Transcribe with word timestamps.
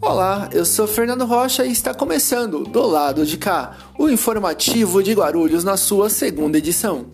Olá, 0.00 0.48
eu 0.52 0.64
sou 0.64 0.86
Fernando 0.86 1.24
Rocha 1.24 1.64
e 1.64 1.72
está 1.72 1.92
começando 1.92 2.62
do 2.62 2.86
lado 2.86 3.26
de 3.26 3.36
cá, 3.36 3.76
o 3.98 4.08
informativo 4.08 5.02
de 5.02 5.12
Guarulhos 5.12 5.64
na 5.64 5.76
sua 5.76 6.08
segunda 6.08 6.58
edição. 6.58 7.06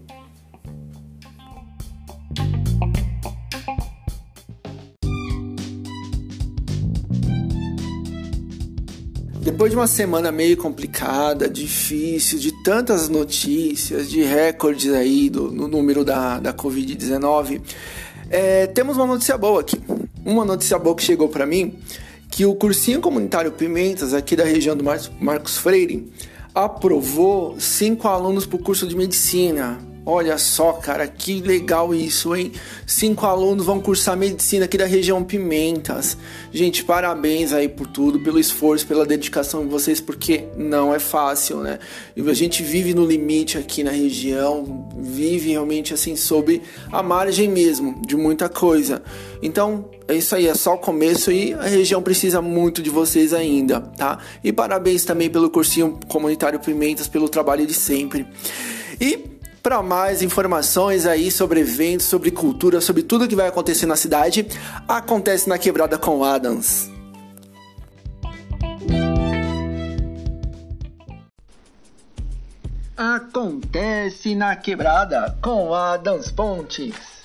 Depois 9.40 9.70
de 9.70 9.77
uma 9.77 9.86
semana 9.86 10.30
meio 10.30 10.56
complicada, 10.56 11.48
difícil, 11.48 12.38
de 12.38 12.52
tantas 12.62 13.08
notícias, 13.08 14.11
de 14.11 14.22
recordes 14.22 14.92
aí 14.92 15.30
do, 15.30 15.50
no 15.50 15.66
número 15.66 16.04
da, 16.04 16.38
da 16.38 16.52
Covid-19, 16.52 17.62
é, 18.30 18.68
temos 18.68 18.96
uma 18.96 19.07
notícia 19.07 19.36
boa 19.36 19.61
aqui. 19.61 19.79
Uma 20.25 20.44
notícia 20.44 20.79
boa 20.79 20.94
que 20.94 21.02
chegou 21.02 21.29
para 21.29 21.44
mim, 21.44 21.79
que 22.30 22.46
o 22.46 22.54
cursinho 22.54 23.00
comunitário 23.00 23.50
Pimentas, 23.50 24.14
aqui 24.14 24.36
da 24.36 24.44
região 24.44 24.76
do 24.76 24.84
Marcos 25.21 25.58
Freire, 25.58 26.11
aprovou 26.54 27.58
cinco 27.58 28.07
alunos 28.07 28.46
para 28.46 28.57
o 28.57 28.62
curso 28.62 28.86
de 28.86 28.96
medicina. 28.96 29.89
Olha 30.04 30.39
só, 30.39 30.72
cara, 30.72 31.07
que 31.07 31.40
legal 31.43 31.95
isso, 31.95 32.34
hein? 32.34 32.53
Cinco 32.86 33.27
alunos 33.27 33.67
vão 33.67 33.81
cursar 33.81 34.17
medicina 34.17 34.64
aqui 34.64 34.78
da 34.78 34.86
região 34.86 35.22
Pimentas. 35.22 36.17
Gente, 36.50 36.83
parabéns 36.83 37.53
aí 37.53 37.69
por 37.69 37.86
tudo, 37.86 38.19
pelo 38.19 38.39
esforço, 38.39 38.86
pela 38.86 39.05
dedicação 39.05 39.62
de 39.62 39.69
vocês, 39.70 40.00
porque 40.00 40.47
não 40.56 40.94
é 40.94 40.98
fácil, 40.98 41.58
né? 41.58 41.78
A 42.17 42.33
gente 42.33 42.62
vive 42.62 42.94
no 42.94 43.05
limite 43.05 43.58
aqui 43.58 43.84
na 43.84 43.91
região, 43.91 44.89
vive 44.98 45.50
realmente 45.50 45.92
assim 45.92 46.17
sob 46.17 46.62
a 46.91 47.03
margem 47.03 47.48
mesmo 47.48 48.00
de 48.06 48.17
muita 48.17 48.48
coisa. 48.48 49.03
Então, 49.42 49.91
é 50.08 50.14
isso 50.14 50.34
aí, 50.34 50.47
é 50.47 50.55
só 50.55 50.75
o 50.75 50.78
começo 50.78 51.30
e 51.30 51.52
a 51.52 51.67
região 51.67 52.02
precisa 52.02 52.41
muito 52.41 52.83
de 52.83 52.89
vocês 52.89 53.34
ainda, 53.34 53.80
tá? 53.80 54.19
E 54.42 54.50
parabéns 54.50 55.05
também 55.05 55.28
pelo 55.28 55.50
cursinho 55.50 56.00
comunitário 56.08 56.58
Pimentas, 56.58 57.06
pelo 57.06 57.28
trabalho 57.28 57.67
de 57.67 57.74
sempre. 57.74 58.27
E 59.00 59.30
para 59.62 59.83
mais 59.83 60.22
informações 60.22 61.06
aí 61.06 61.30
sobre 61.30 61.61
eventos, 61.61 62.06
sobre 62.06 62.30
cultura, 62.30 62.80
sobre 62.80 63.03
tudo 63.03 63.28
que 63.28 63.36
vai 63.36 63.48
acontecer 63.48 63.86
na 63.86 63.97
cidade, 63.97 64.47
acontece 64.89 65.48
na 65.48 65.58
Quebrada 65.58 65.98
com 65.98 66.25
Adams. 66.25 66.91
Acontece 72.97 74.34
na 74.34 74.56
Quebrada 74.56 75.36
com 75.41 75.72
Adams 75.72 76.30
Pontes. 76.30 77.19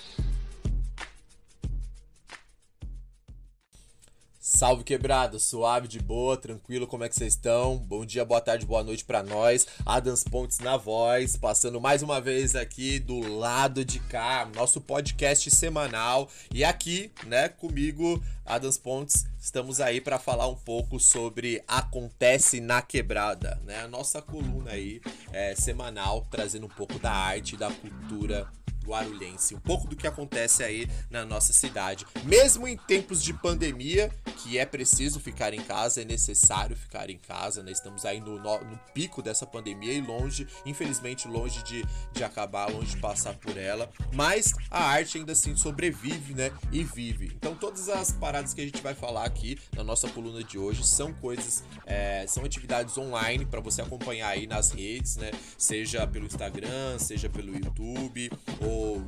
Salve 4.56 4.86
quebrado, 4.86 5.38
suave, 5.38 5.86
de 5.86 6.00
boa, 6.00 6.38
tranquilo, 6.38 6.88
como 6.88 7.04
é 7.04 7.10
que 7.10 7.16
vocês 7.16 7.34
estão? 7.34 7.76
Bom 7.78 8.06
dia, 8.06 8.24
boa 8.24 8.40
tarde, 8.40 8.66
boa 8.66 8.82
noite 8.86 9.04
para 9.04 9.22
nós. 9.22 9.68
Adams 9.86 10.24
Pontes 10.24 10.60
na 10.60 10.78
voz, 10.78 11.36
passando 11.36 11.82
mais 11.82 12.02
uma 12.02 12.22
vez 12.22 12.56
aqui 12.56 12.98
do 12.98 13.20
lado 13.38 13.84
de 13.84 14.00
cá, 14.00 14.50
nosso 14.56 14.80
podcast 14.80 15.52
semanal. 15.52 16.30
E 16.54 16.64
aqui, 16.64 17.12
né, 17.28 17.50
comigo, 17.50 18.24
Adams 18.46 18.78
Pontes, 18.78 19.26
estamos 19.38 19.82
aí 19.82 20.00
para 20.00 20.18
falar 20.18 20.48
um 20.48 20.56
pouco 20.56 21.02
sobre 21.02 21.62
Acontece 21.68 22.62
na 22.62 22.82
Quebrada, 22.82 23.60
né? 23.66 23.82
A 23.82 23.90
nossa 23.90 24.22
coluna 24.22 24.72
aí 24.72 25.02
é, 25.34 25.54
semanal, 25.54 26.26
trazendo 26.32 26.68
um 26.68 26.70
pouco 26.70 26.98
da 26.98 27.12
arte, 27.12 27.58
da 27.58 27.70
cultura 27.70 28.48
guarulhense, 28.86 29.56
um 29.56 29.60
pouco 29.60 29.88
do 29.88 29.96
que 29.96 30.08
acontece 30.08 30.64
aí 30.64 30.88
na 31.10 31.26
nossa 31.26 31.54
cidade. 31.54 32.06
Mesmo 32.24 32.68
em 32.68 32.78
tempos 32.78 33.22
de 33.22 33.34
pandemia, 33.34 34.12
que 34.38 34.58
é 34.58 34.66
preciso 34.66 35.20
ficar 35.20 35.54
em 35.54 35.62
casa, 35.62 36.02
é 36.02 36.06
necessário 36.06 36.76
ficar 36.76 37.10
em 37.10 37.18
casa, 37.18 37.64
né? 37.64 37.72
Estamos 37.72 38.06
aí 38.06 38.20
no, 38.20 38.38
no, 38.40 38.60
no 38.64 38.80
pico 38.94 39.22
dessa 39.22 39.46
pandemia 39.46 39.94
e 39.94 40.02
longe, 40.02 40.48
infelizmente, 40.66 41.28
longe 41.28 41.64
de, 41.64 41.84
de 42.14 42.24
acabar, 42.24 42.70
longe 42.70 42.96
de 42.96 42.98
passar 42.98 43.34
por 43.36 43.58
ela. 43.58 43.90
Mas 44.14 44.54
a 44.70 44.84
arte 44.84 45.18
ainda 45.18 45.32
assim 45.32 45.56
sobrevive, 45.56 46.34
né? 46.34 46.52
E 46.72 46.84
vive. 46.84 47.32
Então 47.36 47.56
todas 47.56 47.90
as 47.90 48.12
paradas 48.12 48.54
que 48.54 48.62
a 48.62 48.66
gente 48.66 48.82
vai 48.82 48.94
falar 48.94 49.26
aqui 49.26 49.58
na 49.76 49.84
nossa 49.84 50.08
coluna 50.10 50.44
de 50.44 50.58
hoje 50.58 50.86
são 50.86 51.14
coisas, 51.14 51.64
é, 51.86 52.26
são 52.28 52.44
atividades 52.44 52.98
online 52.98 53.46
para 53.46 53.60
você 53.60 53.82
acompanhar 53.82 54.30
aí 54.30 54.48
nas 54.48 54.72
redes, 54.72 55.16
né? 55.18 55.32
Seja 55.58 56.06
pelo 56.06 56.26
Instagram, 56.26 57.00
seja 57.00 57.30
pelo 57.30 57.56
YouTube 57.56 58.30
ou 58.62 58.75
Oh. 58.78 59.02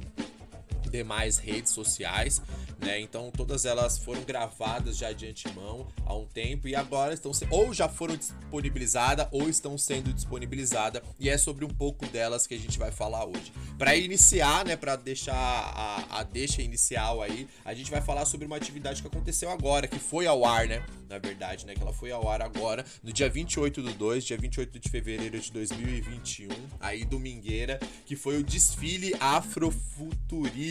Demais 0.90 1.38
redes 1.38 1.72
sociais, 1.72 2.42
né? 2.80 3.00
Então 3.00 3.32
todas 3.32 3.66
elas 3.66 3.98
foram 3.98 4.22
gravadas 4.24 4.98
já 4.98 5.12
de 5.12 5.28
antemão 5.28 5.88
há 6.06 6.16
um 6.16 6.26
tempo 6.26 6.68
e 6.68 6.76
agora 6.76 7.14
estão 7.14 7.32
ou 7.50 7.74
já 7.74 7.90
foram 7.90 8.16
disponibilizadas 8.16 9.28
ou 9.32 9.50
estão 9.50 9.78
sendo 9.78 10.14
disponibilizadas 10.14 11.02
e 11.20 11.30
é 11.30 11.38
sobre 11.38 11.66
um 11.66 11.70
pouco 11.70 12.06
delas 12.08 12.48
que 12.48 12.54
a 12.54 12.60
gente 12.60 12.78
vai 12.78 12.92
falar 12.92 13.26
hoje. 13.26 13.52
Para 13.78 13.96
iniciar, 13.96 14.66
né, 14.66 14.76
para 14.76 14.96
deixar 14.96 15.36
a, 15.36 16.20
a 16.20 16.24
deixa 16.24 16.62
inicial 16.62 17.22
aí, 17.22 17.48
a 17.64 17.74
gente 17.74 17.92
vai 17.92 18.02
falar 18.02 18.26
sobre 18.26 18.46
uma 18.46 18.56
atividade 18.56 19.02
que 19.02 19.08
aconteceu 19.08 19.50
agora, 19.50 19.88
que 19.88 20.00
foi 20.00 20.26
ao 20.26 20.46
ar, 20.46 20.68
né? 20.68 20.84
Na 21.10 21.18
verdade, 21.20 21.66
né, 21.66 21.74
que 21.74 21.82
ela 21.82 21.94
foi 21.94 22.12
ao 22.12 22.30
ar 22.30 22.42
agora, 22.42 22.84
no 23.02 23.14
dia 23.14 23.30
28 23.30 23.82
do 23.82 23.94
2, 23.94 24.26
dia 24.26 24.38
28 24.38 24.80
de 24.80 24.90
fevereiro 24.90 25.40
de 25.40 25.52
2021, 25.52 26.50
aí 26.80 27.06
domingueira, 27.06 27.80
que 28.06 28.16
foi 28.16 28.38
o 28.38 28.44
desfile 28.44 29.14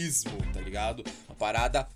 Afrofuturismo, 0.06 0.52
tá 0.52 0.60
ligado? 0.60 1.04
Uma 1.28 1.34
parada 1.36 1.88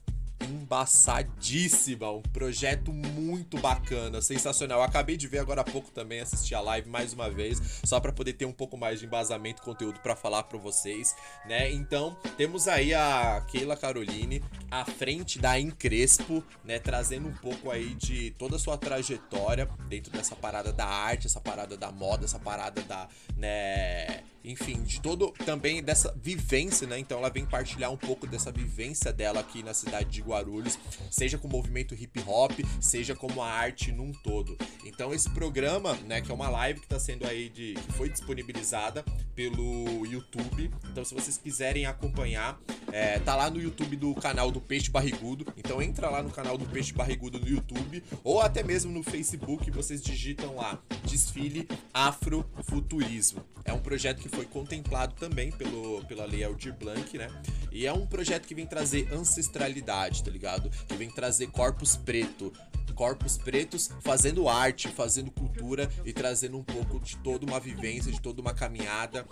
embaçadíssima, 0.43 2.10
um 2.10 2.22
projeto 2.22 2.93
muito 2.93 3.59
bacana, 3.59 4.22
sensacional. 4.22 4.78
Eu 4.78 4.84
acabei 4.84 5.16
de 5.16 5.28
ver 5.28 5.38
agora 5.38 5.60
há 5.60 5.65
pouco 5.65 5.91
também, 5.91 6.21
assisti 6.21 6.54
a 6.54 6.60
live 6.60 6.88
mais 6.88 7.12
uma 7.12 7.31
vez, 7.31 7.60
só 7.84 8.00
para 8.00 8.10
poder 8.10 8.32
ter 8.32 8.47
um 8.47 8.53
pouco 8.53 8.76
mais 8.76 8.98
de 8.98 9.06
embasamento, 9.06 9.62
conteúdo 9.62 10.00
para 10.00 10.16
falar 10.16 10.44
para 10.44 10.59
vocês, 10.59 11.15
né? 11.47 11.71
Então, 11.71 12.16
temos 12.37 12.66
aí 12.66 12.94
a 12.94 13.44
Keila 13.48 13.76
Caroline 13.76 14.42
à 14.71 14.84
frente 14.84 15.38
da 15.38 15.60
Encrespo, 15.60 16.42
né, 16.65 16.78
trazendo 16.78 17.28
um 17.28 17.34
pouco 17.34 17.71
aí 17.71 17.94
de 17.94 18.31
toda 18.32 18.56
a 18.56 18.59
sua 18.59 18.78
trajetória 18.78 19.69
dentro 19.88 20.10
dessa 20.10 20.34
parada 20.34 20.72
da 20.72 20.87
arte, 20.87 21.27
essa 21.27 21.41
parada 21.41 21.77
da 21.77 21.92
moda, 21.92 22.25
essa 22.25 22.38
parada 22.38 22.81
da, 22.82 23.09
né, 23.37 24.22
enfim, 24.45 24.83
de 24.83 25.01
todo 25.01 25.33
também 25.45 25.83
dessa 25.83 26.12
vivência, 26.21 26.87
né? 26.87 26.99
Então 26.99 27.19
ela 27.19 27.28
vem 27.28 27.45
partilhar 27.45 27.91
um 27.91 27.97
pouco 27.97 28.27
dessa 28.27 28.51
vivência 28.51 29.12
dela 29.12 29.41
aqui 29.41 29.62
na 29.62 29.75
cidade 29.75 30.11
de 30.11 30.23
Guarulhos, 30.23 30.78
seja 31.11 31.39
com 31.39 31.47
o 31.47 31.51
movimento 31.51 31.95
hip 31.95 32.23
hop, 32.27 32.53
seja 32.81 33.15
como 33.15 33.43
a 33.43 33.51
arte 33.51 33.93
num 33.93 34.12
todo. 34.12 34.56
Então 34.84 35.12
esse 35.12 35.28
programa, 35.31 35.95
né, 36.06 36.21
que 36.21 36.31
é 36.31 36.34
uma 36.34 36.49
live 36.49 36.81
que 36.81 36.87
está 36.87 36.99
sendo 36.99 37.27
aí 37.27 37.49
de 37.49 37.75
que 37.75 37.93
foi 37.93 38.09
disponibilizada 38.09 39.05
pelo 39.34 40.06
YouTube. 40.06 40.71
Então 40.91 41.05
se 41.05 41.15
vocês 41.15 41.37
quiserem 41.37 41.87
acompanhar, 41.87 42.59
é, 42.93 43.19
tá 43.19 43.37
lá 43.37 43.51
no 43.51 43.61
YouTube 43.61 43.97
do 43.97 44.15
canal 44.15 44.51
do 44.51 44.61
Peixe 44.61 44.91
Barrigudo. 44.91 45.47
Então 45.57 45.83
entra 45.83 46.09
lá 46.09 46.22
no 46.22 46.31
canal 46.31 46.57
do 46.57 46.65
Peixe 46.67 46.93
Barrigudo 46.93 47.39
no 47.39 47.49
YouTube 47.49 48.03
ou 48.25 48.41
até 48.41 48.62
mesmo 48.62 48.91
no 48.91 49.03
Facebook, 49.03 49.71
vocês 49.71 50.03
digitam 50.03 50.57
lá 50.57 50.81
Desfile 51.05 51.69
Afrofuturismo. 51.93 53.45
É 53.65 53.72
um 53.72 53.81
projeto 53.81 54.21
que 54.21 54.28
foi 54.31 54.47
contemplado 54.47 55.15
também 55.15 55.51
pelo, 55.51 56.05
pela 56.05 56.25
Lei 56.25 56.45
Aldir 56.45 56.75
Blanc, 56.75 57.17
né? 57.19 57.29
E 57.71 57.87
é 57.87 57.93
um 57.93 58.07
projeto 58.07 58.47
que 58.47 58.55
vem 58.55 58.67
trazer 58.67 59.13
ancestralidade, 59.13 60.25
tá 60.25 60.31
ligado? 60.31 60.71
Que 60.89 60.95
vem 60.95 61.11
trazer 61.11 61.49
corpos 61.49 61.97
preto, 61.97 62.53
corpos 63.01 63.39
pretos 63.39 63.91
fazendo 64.01 64.49
arte, 64.49 64.89
fazendo 64.89 65.31
cultura 65.31 65.91
e 66.05 66.13
trazendo 66.13 66.59
um 66.59 66.63
pouco 66.63 67.01
de 67.01 67.17
toda 67.17 67.47
uma 67.47 67.59
vivência, 67.59 68.13
de 68.13 68.21
toda 68.21 68.41
uma 68.41 68.53
caminhada, 68.53 69.27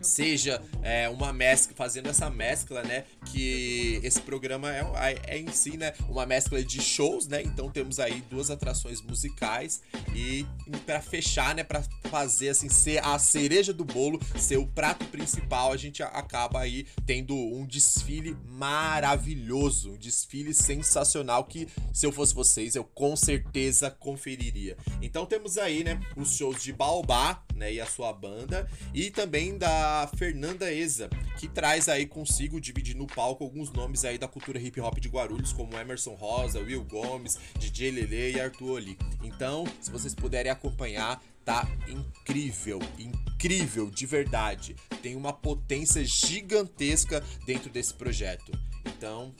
seja 0.00 0.62
é, 0.82 1.08
uma 1.08 1.32
mescla, 1.32 1.74
fazendo 1.74 2.08
essa 2.08 2.30
mescla, 2.30 2.82
né? 2.82 3.04
Que 3.26 4.00
esse 4.02 4.20
programa 4.20 4.72
é, 4.72 4.80
é, 4.94 5.36
é 5.36 5.38
em 5.38 5.50
si, 5.50 5.76
né? 5.76 5.92
Uma 6.08 6.24
mescla 6.24 6.62
de 6.62 6.80
shows, 6.80 7.26
né? 7.26 7.42
Então 7.42 7.70
temos 7.70 7.98
aí 7.98 8.22
duas 8.30 8.50
atrações 8.50 9.02
musicais 9.02 9.82
e, 10.14 10.46
e 10.66 10.76
para 10.86 11.00
fechar, 11.00 11.54
né? 11.54 11.64
Para 11.64 11.82
fazer 12.04 12.50
assim 12.50 12.68
ser 12.68 13.04
a 13.04 13.18
cereja 13.18 13.72
do 13.72 13.84
bolo, 13.84 14.20
ser 14.36 14.56
o 14.56 14.66
prato 14.66 15.04
principal, 15.06 15.72
a 15.72 15.76
gente 15.76 16.02
acaba 16.02 16.60
aí 16.60 16.86
tendo 17.06 17.34
um 17.34 17.66
desfile 17.66 18.36
maravilhoso, 18.46 19.92
um 19.92 19.96
desfile 19.96 20.54
sensacional 20.54 21.44
que 21.44 21.68
se 21.92 22.06
eu 22.06 22.12
fosse 22.12 22.34
vocês 22.34 22.74
eu 22.74 22.84
com 22.84 23.16
certeza 23.16 23.90
conferiria. 23.90 24.76
Então 25.02 25.26
temos 25.26 25.58
aí, 25.58 25.84
né, 25.84 26.00
os 26.16 26.36
shows 26.36 26.62
de 26.62 26.72
Baobá, 26.72 27.42
né, 27.54 27.72
e 27.72 27.80
a 27.80 27.86
sua 27.86 28.12
banda, 28.12 28.68
e 28.94 29.10
também 29.10 29.58
da 29.58 30.10
Fernanda 30.16 30.72
Eza, 30.72 31.10
que 31.38 31.48
traz 31.48 31.88
aí 31.88 32.06
consigo 32.06 32.60
dividir 32.60 32.96
no 32.96 33.06
palco 33.06 33.44
alguns 33.44 33.70
nomes 33.70 34.04
aí 34.04 34.18
da 34.18 34.28
cultura 34.28 34.58
hip 34.58 34.80
hop 34.80 34.98
de 34.98 35.08
Guarulhos, 35.08 35.52
como 35.52 35.76
Emerson 35.78 36.14
Rosa, 36.14 36.60
Will 36.60 36.84
Gomes, 36.84 37.38
DJ 37.58 37.90
Lele 37.90 38.32
e 38.36 38.40
Arthur 38.40 38.70
Oli. 38.70 38.98
Então, 39.22 39.64
se 39.80 39.90
vocês 39.90 40.14
puderem 40.14 40.50
acompanhar, 40.50 41.22
tá 41.44 41.66
incrível, 41.88 42.78
incrível 42.98 43.90
de 43.90 44.06
verdade. 44.06 44.76
Tem 45.02 45.16
uma 45.16 45.32
potência 45.32 46.04
gigantesca 46.04 47.22
dentro 47.46 47.70
desse 47.70 47.94
projeto. 47.94 48.52
Então, 48.86 49.34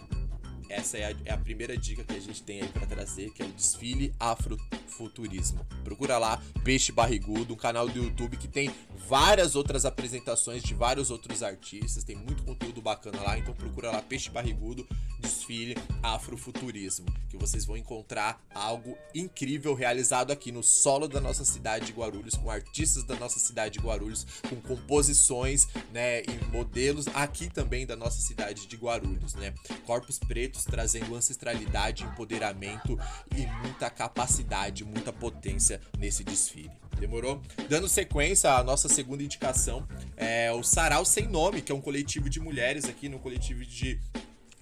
essa 0.70 0.96
é 0.96 1.06
a, 1.06 1.16
é 1.24 1.32
a 1.32 1.36
primeira 1.36 1.76
dica 1.76 2.04
que 2.04 2.14
a 2.14 2.20
gente 2.20 2.42
tem 2.42 2.62
aí 2.62 2.68
para 2.68 2.86
trazer, 2.86 3.30
que 3.32 3.42
é 3.42 3.46
o 3.46 3.52
desfile 3.52 4.14
Afrofuturismo. 4.18 5.66
Procura 5.82 6.16
lá, 6.16 6.40
Peixe 6.62 6.92
Barrigudo, 6.92 7.54
um 7.54 7.56
canal 7.56 7.88
do 7.88 7.98
YouTube 7.98 8.36
que 8.36 8.46
tem 8.46 8.70
várias 9.08 9.56
outras 9.56 9.84
apresentações 9.84 10.62
de 10.62 10.72
vários 10.72 11.10
outros 11.10 11.42
artistas, 11.42 12.04
tem 12.04 12.14
muito 12.14 12.44
conteúdo 12.44 12.80
bacana 12.80 13.20
lá, 13.22 13.36
então 13.36 13.52
procura 13.52 13.90
lá 13.90 14.00
Peixe 14.00 14.30
Barrigudo, 14.30 14.86
desfile 15.18 15.76
Afrofuturismo, 16.02 17.06
que 17.28 17.36
vocês 17.36 17.64
vão 17.64 17.76
encontrar 17.76 18.40
algo 18.54 18.96
incrível 19.14 19.74
realizado 19.74 20.30
aqui 20.30 20.52
no 20.52 20.62
solo 20.62 21.08
da 21.08 21.20
nossa 21.20 21.44
cidade 21.44 21.86
de 21.86 21.92
Guarulhos, 21.92 22.34
com 22.34 22.50
artistas 22.50 23.02
da 23.04 23.16
nossa 23.16 23.40
cidade 23.40 23.78
de 23.78 23.84
Guarulhos, 23.84 24.24
com 24.48 24.56
composições, 24.60 25.66
né, 25.92 26.22
e 26.22 26.44
modelos 26.52 27.06
aqui 27.08 27.48
também 27.48 27.84
da 27.84 27.96
nossa 27.96 28.20
cidade 28.20 28.66
de 28.66 28.76
Guarulhos, 28.76 29.34
né? 29.34 29.52
Corpos 29.84 30.18
pretos 30.18 30.59
trazendo 30.64 31.14
ancestralidade, 31.14 32.04
empoderamento 32.04 32.98
e 33.34 33.46
muita 33.62 33.90
capacidade, 33.90 34.84
muita 34.84 35.12
potência 35.12 35.80
nesse 35.98 36.24
desfile. 36.24 36.70
Demorou? 36.98 37.40
Dando 37.68 37.88
sequência 37.88 38.52
à 38.52 38.62
nossa 38.62 38.88
segunda 38.88 39.22
indicação, 39.22 39.86
é 40.16 40.52
o 40.52 40.62
Sarau 40.62 41.04
Sem 41.04 41.26
Nome, 41.26 41.62
que 41.62 41.72
é 41.72 41.74
um 41.74 41.80
coletivo 41.80 42.28
de 42.28 42.40
mulheres 42.40 42.84
aqui, 42.84 43.08
no 43.08 43.18
coletivo 43.18 43.64
de 43.64 43.98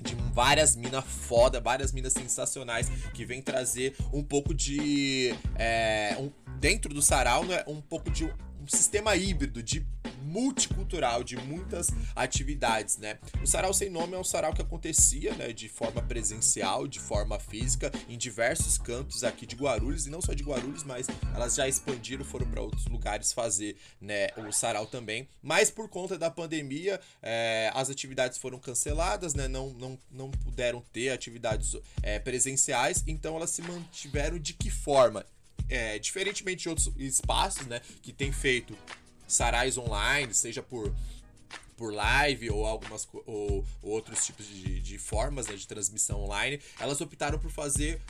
de 0.00 0.15
várias 0.33 0.77
minas 0.77 1.05
foda, 1.05 1.61
várias 1.61 1.93
minas 1.93 2.12
sensacionais 2.12 2.89
que 3.12 3.25
vem 3.25 3.43
trazer 3.43 3.97
um 4.12 4.23
pouco 4.23 4.55
de. 4.55 5.35
É, 5.56 6.17
um, 6.19 6.31
dentro 6.59 6.95
do 6.95 7.03
sarau, 7.03 7.45
né, 7.45 7.65
um 7.67 7.81
pouco 7.81 8.11
de 8.11 8.33
sistema 8.69 9.17
híbrido 9.17 9.62
de 9.62 9.87
multicultural 10.29 11.25
de 11.25 11.37
muitas 11.37 11.88
atividades, 12.15 12.99
né? 12.99 13.19
O 13.43 13.47
Sarau 13.47 13.73
Sem 13.73 13.88
Nome 13.88 14.15
é 14.15 14.19
um 14.19 14.25
sarau 14.25 14.53
que 14.53 14.61
acontecia, 14.61 15.35
né, 15.35 15.53
de 15.53 15.69
forma 15.69 16.03
presencial, 16.03 16.87
de 16.87 17.00
forma 17.00 17.38
física, 17.38 17.91
em 18.09 18.19
diversos 18.19 18.76
cantos 18.76 19.25
aqui 19.25 19.47
de 19.47 19.56
Guarulhos, 19.56 20.06
e 20.06 20.11
não 20.11 20.20
só 20.20 20.35
de 20.35 20.43
Guarulhos, 20.43 20.85
mas 20.85 21.06
elas 21.35 21.55
já 21.55 21.67
expandiram, 21.67 22.25
foram 22.25 22.47
para 22.47 22.61
outros 22.61 22.87
lugares 22.87 23.32
fazer, 23.32 23.76
né, 24.00 24.29
o 24.37 24.53
sarau 24.53 24.87
também. 24.87 25.29
Mas 25.43 25.71
por 25.71 25.88
conta 25.88 26.19
da 26.19 26.31
pandemia, 26.31 27.00
é, 27.23 27.71
as 27.75 27.88
atividades 27.88 28.38
foram 28.38 28.59
canceladas, 28.59 29.35
né, 29.35 29.49
não, 29.49 29.71
não, 29.71 29.99
não 30.11 30.31
puderam 30.31 30.82
ter 30.93 31.11
atividades 31.11 31.75
é, 32.03 32.19
presenciais, 32.19 33.03
então 33.06 33.37
elas 33.37 33.50
se 33.50 33.62
mantiveram 33.62 34.38
de 34.38 34.53
que 34.53 34.71
forma? 34.71 35.25
É, 35.69 35.99
diferentemente 35.99 36.62
de 36.62 36.69
outros 36.69 36.91
espaços, 36.97 37.67
né, 37.67 37.81
que 38.03 38.12
tem 38.12 38.32
feito 38.32 38.76
sarais 39.26 39.76
online, 39.76 40.32
seja 40.35 40.62
por 40.62 40.94
por 41.76 41.94
live 41.94 42.50
ou 42.50 42.67
algumas 42.67 43.06
ou, 43.12 43.65
ou 43.81 43.93
outros 43.93 44.26
tipos 44.26 44.44
de, 44.47 44.81
de 44.81 44.99
formas 44.99 45.47
né, 45.47 45.55
de 45.55 45.67
transmissão 45.67 46.20
online, 46.20 46.61
elas 46.81 47.00
optaram 47.00 47.38
por 47.38 47.53
fazer 47.53 48.00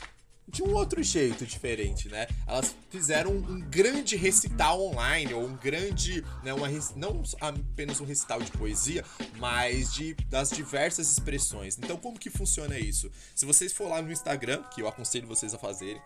de 0.49 0.63
um 0.63 0.73
outro 0.73 1.01
jeito 1.03 1.45
diferente, 1.45 2.09
né? 2.09 2.27
Elas 2.47 2.75
fizeram 2.89 3.31
um, 3.31 3.61
grande 3.61 4.15
recital 4.15 4.81
online, 4.81 5.33
ou 5.33 5.45
um 5.45 5.55
grande, 5.55 6.25
né, 6.43 6.53
uma, 6.53 6.67
não 6.95 7.21
apenas 7.39 8.01
um 8.01 8.05
recital 8.05 8.41
de 8.41 8.51
poesia, 8.51 9.05
mas 9.37 9.93
de 9.93 10.15
das 10.27 10.49
diversas 10.49 11.11
expressões. 11.11 11.77
Então, 11.77 11.97
como 11.97 12.17
que 12.17 12.29
funciona 12.29 12.79
isso? 12.79 13.11
Se 13.35 13.45
vocês 13.45 13.71
for 13.71 13.87
lá 13.87 14.01
no 14.01 14.11
Instagram, 14.11 14.63
que 14.73 14.81
eu 14.81 14.87
aconselho 14.87 15.27
vocês 15.27 15.53
a 15.53 15.59
fazerem, 15.59 16.01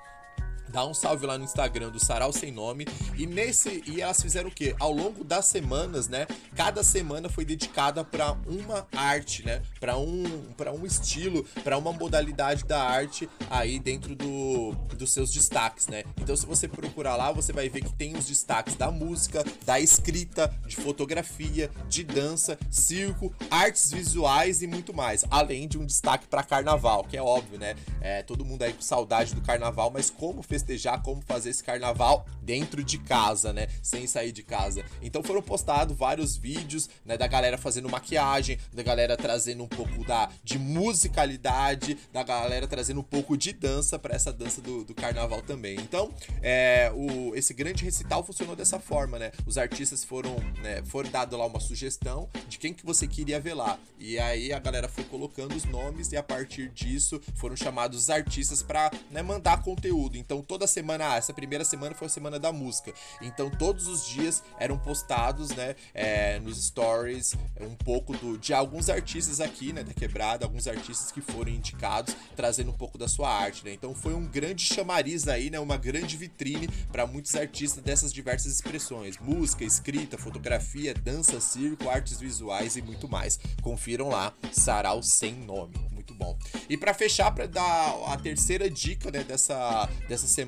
Dá 0.74 0.84
um 0.88 0.94
salve 0.94 1.28
lá 1.28 1.38
no 1.38 1.44
Instagram 1.44 1.92
do 1.92 2.04
Sarau 2.04 2.34
Sem 2.34 2.52
Nome. 2.52 2.88
E 3.16 3.28
nesse. 3.28 3.84
E 3.86 4.02
elas 4.02 4.20
fizeram 4.20 4.50
o 4.50 4.52
quê? 4.52 4.76
Ao 4.80 4.92
longo 4.92 5.24
das 5.24 5.46
semanas, 5.46 6.08
né? 6.08 6.26
Cada 6.56 6.84
semana 6.84 7.30
foi 7.30 7.46
dedicada 7.46 8.04
para 8.04 8.36
uma 8.48 8.88
arte, 8.96 9.46
né? 9.46 9.62
Para 9.80 10.00
um, 10.00 10.24
pra 10.58 10.72
um 10.72 10.84
estilo, 10.84 11.44
para 11.64 11.78
uma 11.78 11.94
modalidade 11.94 12.64
da 12.64 12.82
arte 12.82 13.30
aí 13.52 13.78
dentro 13.78 14.16
do, 14.16 14.72
dos 14.98 15.12
seus 15.12 15.32
destaques, 15.32 15.86
né? 15.86 16.06
Então, 16.20 16.36
se 16.36 16.44
você 16.44 16.68
procurar 16.68 17.18
lá, 17.18 17.32
você 17.32 17.54
vai 17.54 17.70
ver 17.70 17.82
que 17.82 17.94
tem 17.94 18.18
os 18.18 18.26
destaques 18.26 18.74
da 18.74 18.90
música, 18.90 19.46
da 19.64 19.80
escrita, 19.80 20.52
de 20.66 20.76
fotografia, 20.76 21.70
de 21.88 22.04
dança, 22.04 22.58
circo, 22.72 23.32
artes 23.52 23.92
visuais 23.92 24.64
e 24.64 24.68
muito 24.68 24.92
mais. 24.92 25.24
Além 25.30 25.68
de 25.68 25.78
um 25.78 25.86
destaque 25.86 26.26
para 26.26 26.42
carnaval, 26.42 27.04
que 27.04 27.16
é 27.16 27.22
óbvio, 27.22 27.60
né? 27.60 27.76
É, 28.02 28.24
todo 28.24 28.44
mundo 28.44 28.64
aí 28.64 28.74
com 28.74 28.82
saudade 28.82 29.36
do 29.36 29.42
carnaval, 29.42 29.92
mas 29.92 30.10
como 30.10 30.42
fez 30.42 30.63
festejar, 30.64 31.02
como 31.02 31.22
fazer 31.22 31.50
esse 31.50 31.64
carnaval 31.64 32.26
dentro 32.42 32.84
de 32.84 32.98
casa, 32.98 33.54
né? 33.54 33.68
Sem 33.82 34.08
sair 34.08 34.32
de 34.32 34.44
casa. 34.44 34.84
Então 35.02 35.22
foram 35.22 35.42
postados 35.42 35.96
vários 35.96 36.36
vídeos, 36.36 36.90
né, 37.06 37.18
da 37.18 37.28
galera 37.28 37.58
fazendo 37.58 37.90
maquiagem, 37.90 38.58
da 38.74 38.82
galera 38.82 39.16
trazendo 39.18 39.64
um 39.64 39.68
pouco 39.68 40.04
da 40.06 40.30
de 40.44 40.58
musicalidade, 40.58 41.98
da 42.12 42.24
galera 42.24 42.68
trazendo 42.68 43.02
um 43.02 43.04
pouco 43.04 43.38
de 43.38 43.52
dança 43.54 44.00
para 44.00 44.16
essa 44.16 44.32
dança 44.32 44.62
do, 44.62 44.84
do, 44.84 44.94
carnaval 44.94 45.42
também. 45.42 45.76
Então, 45.76 46.12
é, 46.42 46.92
o, 46.96 47.36
esse 47.36 47.54
grande 47.54 47.84
recital 47.84 48.24
funcionou 48.24 48.56
dessa 48.56 48.80
forma, 48.80 49.20
né? 49.20 49.32
Os 49.46 49.58
artistas 49.58 50.04
foram, 50.04 50.36
né, 50.62 50.82
foram 50.86 51.10
dado 51.10 51.36
lá 51.36 51.46
uma 51.46 51.60
sugestão 51.60 52.30
de 52.48 52.58
quem 52.58 52.74
que 52.74 52.86
você 52.86 53.08
queria 53.08 53.40
ver 53.40 53.54
lá. 53.54 53.78
E 54.00 54.18
aí 54.20 54.54
a 54.54 54.60
galera 54.60 54.88
foi 54.88 55.04
colocando 55.04 55.56
os 55.56 55.66
nomes 55.66 56.12
e 56.12 56.18
a 56.18 56.24
partir 56.24 56.70
disso 56.70 57.22
foram 57.36 57.56
chamados 57.56 58.04
os 58.04 58.10
artistas 58.10 58.64
para 58.64 58.92
né, 59.12 59.22
mandar 59.22 59.62
conteúdo. 59.62 60.18
Então 60.18 60.42
toda 60.54 60.68
semana, 60.68 61.14
ah, 61.14 61.16
essa 61.16 61.34
primeira 61.34 61.66
semana 61.66 61.96
foi 61.96 62.06
a 62.06 62.10
semana 62.10 62.38
da 62.38 62.52
música. 62.52 62.94
Então 63.20 63.50
todos 63.50 63.88
os 63.88 64.06
dias 64.06 64.44
eram 64.60 64.78
postados, 64.78 65.50
né, 65.50 65.76
é, 65.96 66.40
nos 66.40 66.64
stories, 66.68 67.34
um 67.60 67.74
pouco 67.74 68.16
do, 68.16 68.38
de 68.38 68.54
alguns 68.54 68.88
artistas 68.88 69.42
aqui, 69.42 69.74
né, 69.74 69.84
da 69.84 69.96
quebrada, 69.96 70.46
alguns 70.46 70.68
artistas 70.68 71.12
que 71.12 71.22
foram 71.22 71.52
indicados, 71.52 72.16
trazendo 72.36 72.70
um 72.70 72.78
pouco 72.78 73.00
da 73.00 73.08
sua 73.08 73.34
arte, 73.34 73.66
né. 73.66 73.74
Então 73.74 73.96
foi 73.96 74.14
um 74.14 74.28
grande 74.28 74.64
chamariz 74.64 75.28
aí, 75.28 75.50
né, 75.50 75.60
uma 75.60 75.76
grande 75.76 76.16
vitrine 76.16 76.68
para 76.92 77.08
muitos 77.08 77.34
artistas 77.34 77.84
dessas 77.84 78.14
diversas 78.14 78.54
expressões: 78.54 79.18
música, 79.18 79.64
escrita, 79.64 80.20
fotografia, 80.20 80.94
dança, 80.94 81.42
circo, 81.42 81.90
artes 81.90 82.20
visuais 82.20 82.76
e 82.76 82.82
muito 82.84 83.10
mais. 83.10 83.40
Confiram 83.64 84.10
lá, 84.10 84.32
Sarau 84.52 85.02
sem 85.02 85.34
nome 85.34 85.94
muito 86.04 86.14
bom. 86.14 86.38
E 86.70 86.78
para 86.78 86.94
fechar, 86.94 87.32
para 87.32 87.48
dar 87.48 87.96
a 88.08 88.18
terceira 88.18 88.70
dica 88.70 89.10
né, 89.10 89.24
dessa, 89.24 89.90
dessa 90.08 90.28
semana, 90.28 90.43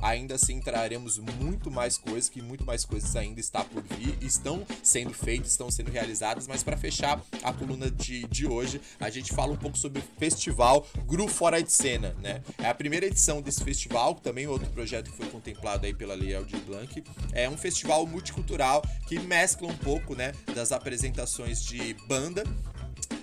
ainda 0.00 0.34
assim 0.34 0.60
traremos 0.60 1.18
muito 1.18 1.70
mais 1.70 1.96
coisas, 1.98 2.28
que 2.28 2.40
muito 2.40 2.64
mais 2.64 2.84
coisas 2.84 3.14
ainda 3.16 3.40
está 3.40 3.64
por 3.64 3.82
vir, 3.82 4.16
estão 4.20 4.66
sendo 4.82 5.12
feitas, 5.12 5.50
estão 5.50 5.70
sendo 5.70 5.90
realizadas, 5.90 6.46
mas 6.46 6.62
para 6.62 6.76
fechar 6.76 7.22
a 7.42 7.52
coluna 7.52 7.90
de, 7.90 8.26
de 8.26 8.46
hoje, 8.46 8.80
a 9.00 9.10
gente 9.10 9.32
fala 9.32 9.52
um 9.52 9.56
pouco 9.56 9.76
sobre 9.76 10.00
o 10.00 10.04
festival 10.18 10.86
Gru 11.06 11.28
Fora 11.28 11.62
de 11.62 11.72
Cena, 11.72 12.14
né? 12.22 12.42
É 12.58 12.68
a 12.68 12.74
primeira 12.74 13.06
edição 13.06 13.40
desse 13.42 13.62
festival, 13.62 14.14
também 14.14 14.46
outro 14.46 14.70
projeto 14.70 15.10
que 15.10 15.16
foi 15.16 15.26
contemplado 15.26 15.86
aí 15.86 15.94
pela 15.94 16.14
Lei 16.14 16.34
Aldir 16.34 16.60
Blanc, 16.60 17.02
é 17.32 17.48
um 17.48 17.56
festival 17.56 18.06
multicultural 18.06 18.82
que 19.06 19.18
mescla 19.18 19.68
um 19.68 19.76
pouco, 19.76 20.14
né, 20.14 20.32
das 20.54 20.72
apresentações 20.72 21.62
de 21.62 21.94
banda 22.06 22.44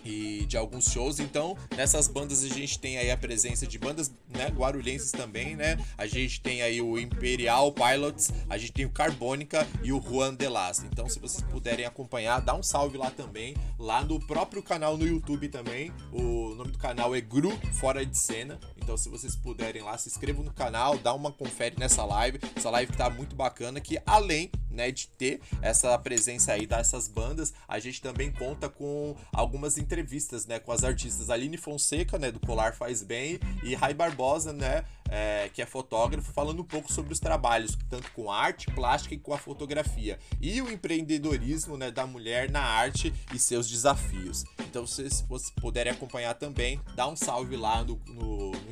e 0.06 0.46
de 0.46 0.56
alguns 0.56 0.92
shows. 0.92 1.20
Então, 1.20 1.58
nessas 1.76 2.08
bandas 2.08 2.44
a 2.44 2.48
gente 2.48 2.80
tem 2.80 2.98
aí 2.98 3.12
a 3.12 3.18
presença 3.18 3.66
de 3.66 3.78
bandas 3.78 4.12
né, 4.30 4.48
guarulhenses 4.50 5.12
também, 5.12 5.56
né? 5.56 5.78
A 5.98 6.06
gente 6.06 6.40
tem 6.40 6.62
aí 6.62 6.82
o 6.82 6.98
Imperial 7.00 7.72
Pilots, 7.72 8.32
a 8.50 8.58
gente 8.58 8.72
tem 8.72 8.86
o 8.86 8.90
Carbônica 8.90 9.68
e 9.84 9.92
o 9.92 10.02
Juan 10.02 10.34
Delas. 10.34 10.84
Então, 10.84 11.10
se 11.10 11.20
vocês 11.20 11.44
puderem 11.50 11.86
acompanhar, 11.86 12.40
dá 12.40 12.54
um 12.54 12.64
salve 12.64 12.98
lá 12.98 13.10
também, 13.10 13.56
lá 13.80 14.04
no 14.04 14.20
próprio 14.20 14.62
canal 14.62 14.98
no 14.98 15.08
YouTube 15.08 15.50
também. 15.50 15.92
O 16.12 16.54
nome 16.56 16.72
do 16.72 16.78
canal 16.78 17.16
é 17.16 17.22
Gru 17.22 17.52
Fora 17.74 18.06
de 18.06 18.18
Cena. 18.18 18.60
Então, 18.78 18.96
se 18.96 19.10
vocês 19.10 19.36
puderem 19.36 19.82
lá, 19.82 19.98
se 19.98 20.10
inscrevam 20.10 20.44
no 20.44 20.54
canal, 20.54 20.98
dá 20.98 21.14
uma 21.14 21.32
confere 21.32 21.76
nessa 21.80 22.06
live. 22.06 22.40
Essa 22.56 22.70
live 22.70 22.92
tá 22.94 23.10
muito 23.10 23.36
bacana, 23.36 23.82
que 23.82 24.00
além 24.06 24.52
né, 24.76 24.92
de 24.92 25.08
ter 25.08 25.42
essa 25.62 25.98
presença 25.98 26.52
aí 26.52 26.68
dessas 26.68 27.08
bandas, 27.08 27.54
a 27.68 27.80
gente 27.80 28.02
também 28.02 28.32
conta 28.32 28.70
com 28.70 29.16
algumas 29.34 29.78
entrevistas, 29.96 30.46
né, 30.46 30.60
com 30.60 30.72
as 30.72 30.84
artistas. 30.84 31.30
Aline 31.30 31.58
Fonseca, 31.58 32.20
né, 32.20 32.30
do 32.30 32.40
Colar 32.40 32.76
Faz 32.76 33.02
Bem, 33.02 33.40
e 33.64 33.74
Rai 33.74 33.94
Barbosa, 33.94 34.52
né, 34.52 34.84
é, 35.10 35.50
que 35.54 35.62
é 35.62 35.66
fotógrafo, 35.66 36.32
falando 36.32 36.62
um 36.62 36.66
pouco 36.66 36.92
sobre 36.92 37.14
os 37.14 37.20
trabalhos, 37.20 37.78
tanto 37.90 38.12
com 38.12 38.32
arte, 38.32 38.68
plástica 38.72 39.16
e 39.16 39.18
com 39.18 39.34
a 39.34 39.38
fotografia, 39.38 40.20
e 40.42 40.62
o 40.62 40.72
empreendedorismo, 40.72 41.78
né, 41.78 41.92
da 41.92 42.06
mulher 42.06 42.50
na 42.50 42.62
arte 42.62 43.14
e 43.34 43.40
seus 43.40 43.70
desafios. 43.70 44.44
Então, 44.60 44.86
se 44.86 45.04
vocês 45.28 45.52
puderem 45.52 45.92
acompanhar 45.92 46.34
também, 46.34 46.82
dá 46.96 47.08
um 47.08 47.16
salve 47.16 47.56
lá 47.56 47.84
no, 47.84 48.00
no, 48.08 48.52
no, 48.52 48.68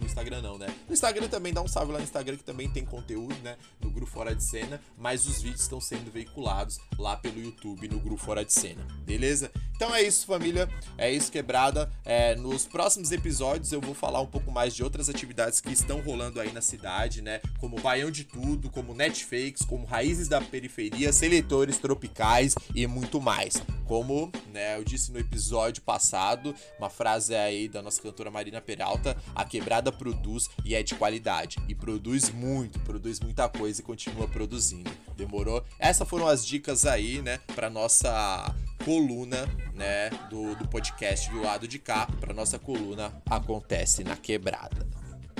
no 0.00 0.06
Instagram, 0.06 0.42
não, 0.42 0.58
né? 0.58 0.66
No 0.86 0.94
Instagram 0.94 1.28
também, 1.28 1.52
dá 1.52 1.62
um 1.62 1.68
salve 1.68 1.92
lá 1.92 1.98
no 1.98 2.04
Instagram, 2.04 2.36
que 2.36 2.44
também 2.44 2.68
tem 2.68 2.84
conteúdo, 2.84 3.34
né, 3.42 3.56
no 3.80 3.90
Grupo 3.90 4.10
Fora 4.10 4.34
de 4.34 4.44
Cena, 4.44 4.80
mas 4.96 5.26
os 5.26 5.42
vídeos 5.42 5.62
estão 5.62 5.80
sendo 5.80 6.10
veiculados 6.10 6.78
lá 6.98 7.16
pelo 7.16 7.40
YouTube 7.40 7.88
no 7.88 7.98
Grupo 7.98 8.22
Fora 8.22 8.44
de 8.44 8.52
Cena, 8.52 8.86
beleza? 9.04 9.50
Então 9.78 9.94
é 9.94 10.02
isso, 10.02 10.26
família. 10.26 10.68
É 10.96 11.08
isso, 11.08 11.30
quebrada. 11.30 11.88
É, 12.04 12.34
nos 12.34 12.66
próximos 12.66 13.12
episódios 13.12 13.70
eu 13.70 13.80
vou 13.80 13.94
falar 13.94 14.20
um 14.20 14.26
pouco 14.26 14.50
mais 14.50 14.74
de 14.74 14.82
outras 14.82 15.08
atividades 15.08 15.60
que 15.60 15.70
estão 15.78 16.00
rolando 16.00 16.40
aí 16.40 16.52
na 16.52 16.60
cidade, 16.60 17.22
né? 17.22 17.40
Como 17.58 17.80
Baião 17.80 18.10
de 18.10 18.24
Tudo, 18.24 18.70
como 18.70 18.94
Netflix, 18.94 19.64
como 19.64 19.86
Raízes 19.86 20.28
da 20.28 20.40
Periferia, 20.40 21.12
Seletores 21.12 21.78
Tropicais 21.78 22.54
e 22.74 22.86
muito 22.86 23.20
mais. 23.20 23.54
Como, 23.86 24.30
né, 24.52 24.76
eu 24.76 24.84
disse 24.84 25.10
no 25.10 25.18
episódio 25.18 25.82
passado, 25.82 26.54
uma 26.78 26.90
frase 26.90 27.34
aí 27.34 27.68
da 27.68 27.80
nossa 27.80 28.02
cantora 28.02 28.30
Marina 28.30 28.60
Peralta, 28.60 29.16
a 29.34 29.44
quebrada 29.44 29.90
produz 29.90 30.50
e 30.64 30.74
é 30.74 30.82
de 30.82 30.94
qualidade. 30.94 31.56
E 31.68 31.74
produz 31.74 32.30
muito, 32.30 32.78
produz 32.80 33.18
muita 33.18 33.48
coisa 33.48 33.80
e 33.80 33.84
continua 33.84 34.28
produzindo. 34.28 34.90
Demorou? 35.16 35.64
Essas 35.78 36.06
foram 36.06 36.28
as 36.28 36.44
dicas 36.44 36.84
aí, 36.84 37.22
né, 37.22 37.40
para 37.54 37.70
nossa 37.70 38.54
coluna, 38.84 39.48
né, 39.74 40.10
do, 40.30 40.54
do 40.54 40.68
podcast 40.68 41.30
do 41.30 41.42
lado 41.42 41.66
de 41.66 41.78
cá, 41.78 42.06
para 42.20 42.32
nossa 42.32 42.58
coluna 42.58 43.12
Acontece 43.28 44.04
na 44.04 44.16
Quebrada. 44.16 44.87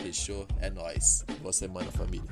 Fechou? 0.09 0.47
É 0.59 0.71
nós. 0.71 1.23
Boa 1.43 1.53
semana, 1.53 1.91
família. 1.93 2.25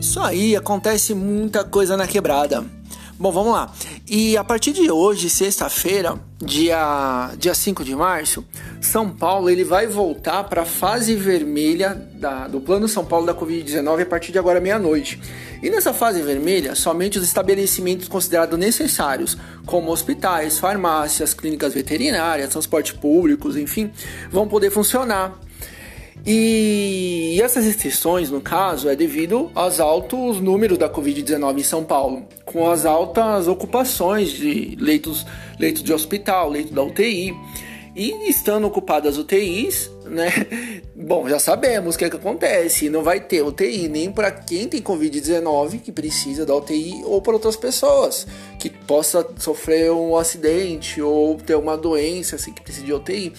Isso 0.00 0.18
aí, 0.18 0.56
acontece 0.56 1.14
muita 1.14 1.62
coisa 1.62 1.96
na 1.96 2.08
quebrada. 2.08 2.66
Bom, 3.16 3.30
vamos 3.30 3.52
lá. 3.52 3.72
E 4.08 4.36
a 4.36 4.44
partir 4.44 4.72
de 4.72 4.88
hoje, 4.88 5.28
sexta-feira, 5.28 6.16
dia, 6.40 7.32
dia 7.36 7.52
5 7.52 7.82
de 7.82 7.92
março, 7.96 8.44
São 8.80 9.10
Paulo 9.10 9.50
ele 9.50 9.64
vai 9.64 9.88
voltar 9.88 10.44
para 10.44 10.62
a 10.62 10.64
fase 10.64 11.16
vermelha 11.16 11.92
da, 12.14 12.46
do 12.46 12.60
Plano 12.60 12.86
São 12.86 13.04
Paulo 13.04 13.26
da 13.26 13.34
Covid-19 13.34 14.02
a 14.02 14.06
partir 14.06 14.30
de 14.30 14.38
agora 14.38 14.60
meia-noite. 14.60 15.20
E 15.60 15.68
nessa 15.70 15.92
fase 15.92 16.22
vermelha, 16.22 16.76
somente 16.76 17.18
os 17.18 17.24
estabelecimentos 17.24 18.06
considerados 18.06 18.56
necessários, 18.56 19.36
como 19.64 19.90
hospitais, 19.90 20.56
farmácias, 20.56 21.34
clínicas 21.34 21.74
veterinárias, 21.74 22.50
transporte 22.50 22.94
públicos, 22.94 23.56
enfim, 23.56 23.90
vão 24.30 24.46
poder 24.46 24.70
funcionar. 24.70 25.36
E 26.26 27.40
essas 27.40 27.64
restrições, 27.64 28.30
no 28.30 28.40
caso, 28.40 28.88
é 28.88 28.96
devido 28.96 29.48
aos 29.54 29.78
altos 29.78 30.40
números 30.40 30.76
da 30.76 30.90
Covid-19 30.90 31.60
em 31.60 31.62
São 31.62 31.84
Paulo, 31.84 32.24
com 32.44 32.68
as 32.68 32.84
altas 32.84 33.46
ocupações 33.46 34.30
de 34.30 34.76
leitos, 34.80 35.24
leitos 35.56 35.84
de 35.84 35.92
hospital, 35.92 36.50
leito 36.50 36.74
da 36.74 36.82
UTI. 36.82 37.32
E 37.94 38.28
estando 38.28 38.66
ocupadas 38.66 39.14
as 39.14 39.18
UTIs, 39.18 39.90
né? 40.04 40.28
Bom, 40.94 41.28
já 41.28 41.38
sabemos 41.38 41.94
o 41.94 41.98
que, 41.98 42.04
é 42.04 42.10
que 42.10 42.16
acontece. 42.16 42.90
Não 42.90 43.02
vai 43.02 43.20
ter 43.20 43.42
UTI 43.42 43.88
nem 43.88 44.10
para 44.10 44.30
quem 44.30 44.68
tem 44.68 44.82
Covid-19 44.82 45.80
que 45.80 45.92
precisa 45.92 46.44
da 46.44 46.54
UTI 46.56 47.02
ou 47.04 47.22
para 47.22 47.34
outras 47.34 47.56
pessoas 47.56 48.26
que 48.58 48.68
possa 48.68 49.26
sofrer 49.38 49.92
um 49.92 50.16
acidente 50.16 51.00
ou 51.00 51.36
ter 51.36 51.54
uma 51.54 51.76
doença 51.76 52.36
assim 52.36 52.52
que 52.52 52.60
precisa 52.60 52.84
de 52.84 52.92
UTI. 52.92 53.32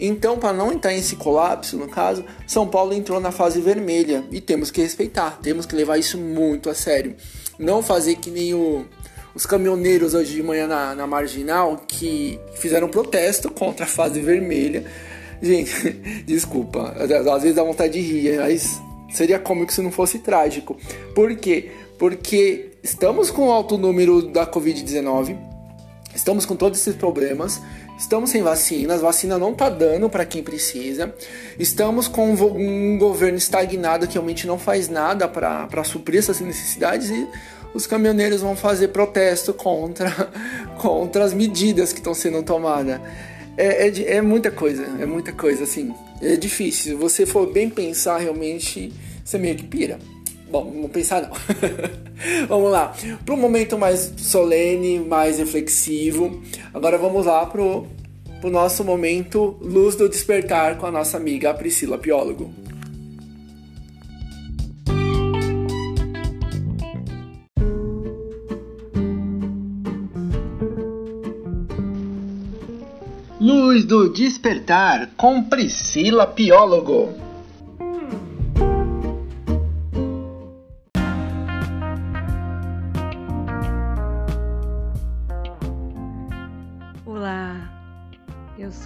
Então, 0.00 0.38
para 0.38 0.54
não 0.54 0.72
entrar 0.72 0.92
nesse 0.92 1.16
colapso, 1.16 1.76
no 1.76 1.86
caso, 1.86 2.24
São 2.46 2.66
Paulo 2.66 2.94
entrou 2.94 3.20
na 3.20 3.30
fase 3.30 3.60
vermelha 3.60 4.24
e 4.32 4.40
temos 4.40 4.70
que 4.70 4.80
respeitar, 4.80 5.38
temos 5.42 5.66
que 5.66 5.76
levar 5.76 5.98
isso 5.98 6.16
muito 6.16 6.70
a 6.70 6.74
sério. 6.74 7.14
Não 7.58 7.82
fazer 7.82 8.16
que 8.16 8.30
nem 8.30 8.54
o, 8.54 8.86
os 9.34 9.44
caminhoneiros 9.44 10.14
hoje 10.14 10.34
de 10.34 10.42
manhã 10.42 10.66
na, 10.66 10.94
na 10.94 11.06
marginal 11.06 11.82
que 11.86 12.40
fizeram 12.54 12.88
protesto 12.88 13.50
contra 13.50 13.84
a 13.84 13.88
fase 13.88 14.20
vermelha. 14.20 14.84
Gente, 15.42 15.90
desculpa, 16.24 16.94
às 16.98 17.42
vezes 17.42 17.56
dá 17.56 17.62
vontade 17.62 17.92
de 17.92 18.00
rir, 18.00 18.38
mas 18.38 18.80
seria 19.10 19.38
cômico 19.38 19.70
se 19.70 19.82
não 19.82 19.92
fosse 19.92 20.18
trágico. 20.20 20.78
Por 21.14 21.36
quê? 21.36 21.72
Porque 21.98 22.70
estamos 22.82 23.30
com 23.30 23.52
alto 23.52 23.76
número 23.76 24.22
da 24.22 24.46
Covid-19, 24.46 25.36
estamos 26.14 26.46
com 26.46 26.56
todos 26.56 26.80
esses 26.80 26.94
problemas, 26.94 27.60
Estamos 28.00 28.30
sem 28.30 28.42
vacinas, 28.42 29.02
vacina 29.02 29.38
não 29.38 29.52
tá 29.52 29.68
dando 29.68 30.08
para 30.08 30.24
quem 30.24 30.42
precisa. 30.42 31.14
Estamos 31.58 32.08
com 32.08 32.32
um 32.32 32.96
governo 32.96 33.36
estagnado 33.36 34.06
que 34.06 34.14
realmente 34.14 34.46
não 34.46 34.58
faz 34.58 34.88
nada 34.88 35.28
para 35.28 35.84
suprir 35.84 36.18
essas 36.18 36.40
necessidades 36.40 37.10
e 37.10 37.28
os 37.74 37.86
caminhoneiros 37.86 38.40
vão 38.40 38.56
fazer 38.56 38.88
protesto 38.88 39.52
contra, 39.52 40.10
contra 40.80 41.22
as 41.22 41.34
medidas 41.34 41.92
que 41.92 41.98
estão 41.98 42.14
sendo 42.14 42.42
tomadas. 42.42 42.98
É, 43.54 43.86
é, 43.86 44.14
é, 44.16 44.22
muita 44.22 44.50
coisa, 44.50 44.82
é 44.98 45.04
muita 45.04 45.30
coisa, 45.30 45.64
assim. 45.64 45.94
É 46.22 46.36
difícil. 46.36 46.92
Se 46.92 46.94
você 46.94 47.26
for 47.26 47.52
bem 47.52 47.68
pensar, 47.68 48.16
realmente, 48.16 48.94
você 49.22 49.36
meio 49.36 49.56
que 49.56 49.64
pira. 49.64 49.98
Bom, 50.50 50.72
não 50.74 50.88
pensar 50.88 51.22
não. 51.22 51.30
vamos 52.48 52.72
lá. 52.72 52.92
Para 53.24 53.34
um 53.34 53.38
momento 53.38 53.78
mais 53.78 54.12
solene, 54.16 54.98
mais 54.98 55.38
reflexivo. 55.38 56.42
Agora 56.74 56.98
vamos 56.98 57.26
lá 57.26 57.46
pro, 57.46 57.86
pro 58.40 58.50
nosso 58.50 58.82
momento 58.82 59.56
Luz 59.60 59.94
do 59.94 60.08
Despertar 60.08 60.76
com 60.76 60.86
a 60.86 60.90
nossa 60.90 61.16
amiga 61.16 61.54
Priscila 61.54 61.96
Piólogo. 61.96 62.52
Luz 73.40 73.84
do 73.84 74.12
Despertar 74.12 75.10
com 75.16 75.44
Priscila 75.44 76.26
Piólogo. 76.26 77.29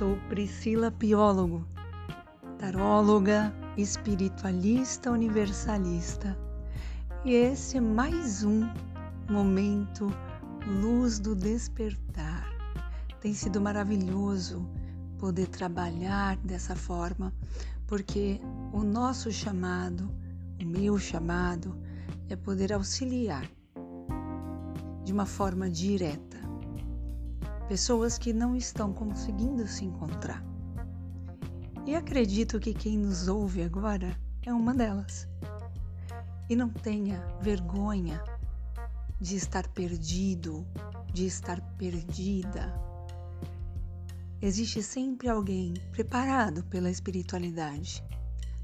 Sou 0.04 0.18
Priscila 0.28 0.90
Piólogo, 0.90 1.66
taróloga, 2.58 3.50
espiritualista 3.74 5.10
universalista. 5.10 6.36
E 7.24 7.32
esse 7.32 7.78
é 7.78 7.80
mais 7.80 8.44
um 8.44 8.68
momento 9.30 10.12
Luz 10.66 11.18
do 11.18 11.34
Despertar. 11.34 12.52
Tem 13.18 13.32
sido 13.32 13.62
maravilhoso 13.62 14.68
poder 15.18 15.46
trabalhar 15.46 16.36
dessa 16.36 16.76
forma, 16.76 17.32
porque 17.86 18.38
o 18.74 18.82
nosso 18.82 19.32
chamado, 19.32 20.14
o 20.60 20.66
meu 20.66 20.98
chamado, 20.98 21.78
é 22.28 22.36
poder 22.36 22.74
auxiliar 22.74 23.50
de 25.02 25.14
uma 25.14 25.24
forma 25.24 25.70
direta 25.70 26.33
pessoas 27.68 28.18
que 28.18 28.32
não 28.32 28.54
estão 28.54 28.92
conseguindo 28.92 29.66
se 29.66 29.84
encontrar. 29.84 30.44
E 31.86 31.94
acredito 31.94 32.60
que 32.60 32.74
quem 32.74 32.98
nos 32.98 33.28
ouve 33.28 33.62
agora 33.62 34.18
é 34.42 34.52
uma 34.52 34.74
delas. 34.74 35.28
E 36.48 36.56
não 36.56 36.68
tenha 36.68 37.24
vergonha 37.40 38.22
de 39.20 39.36
estar 39.36 39.66
perdido, 39.68 40.66
de 41.12 41.26
estar 41.26 41.60
perdida. 41.76 42.74
Existe 44.42 44.82
sempre 44.82 45.28
alguém 45.28 45.74
preparado 45.92 46.62
pela 46.64 46.90
espiritualidade 46.90 48.04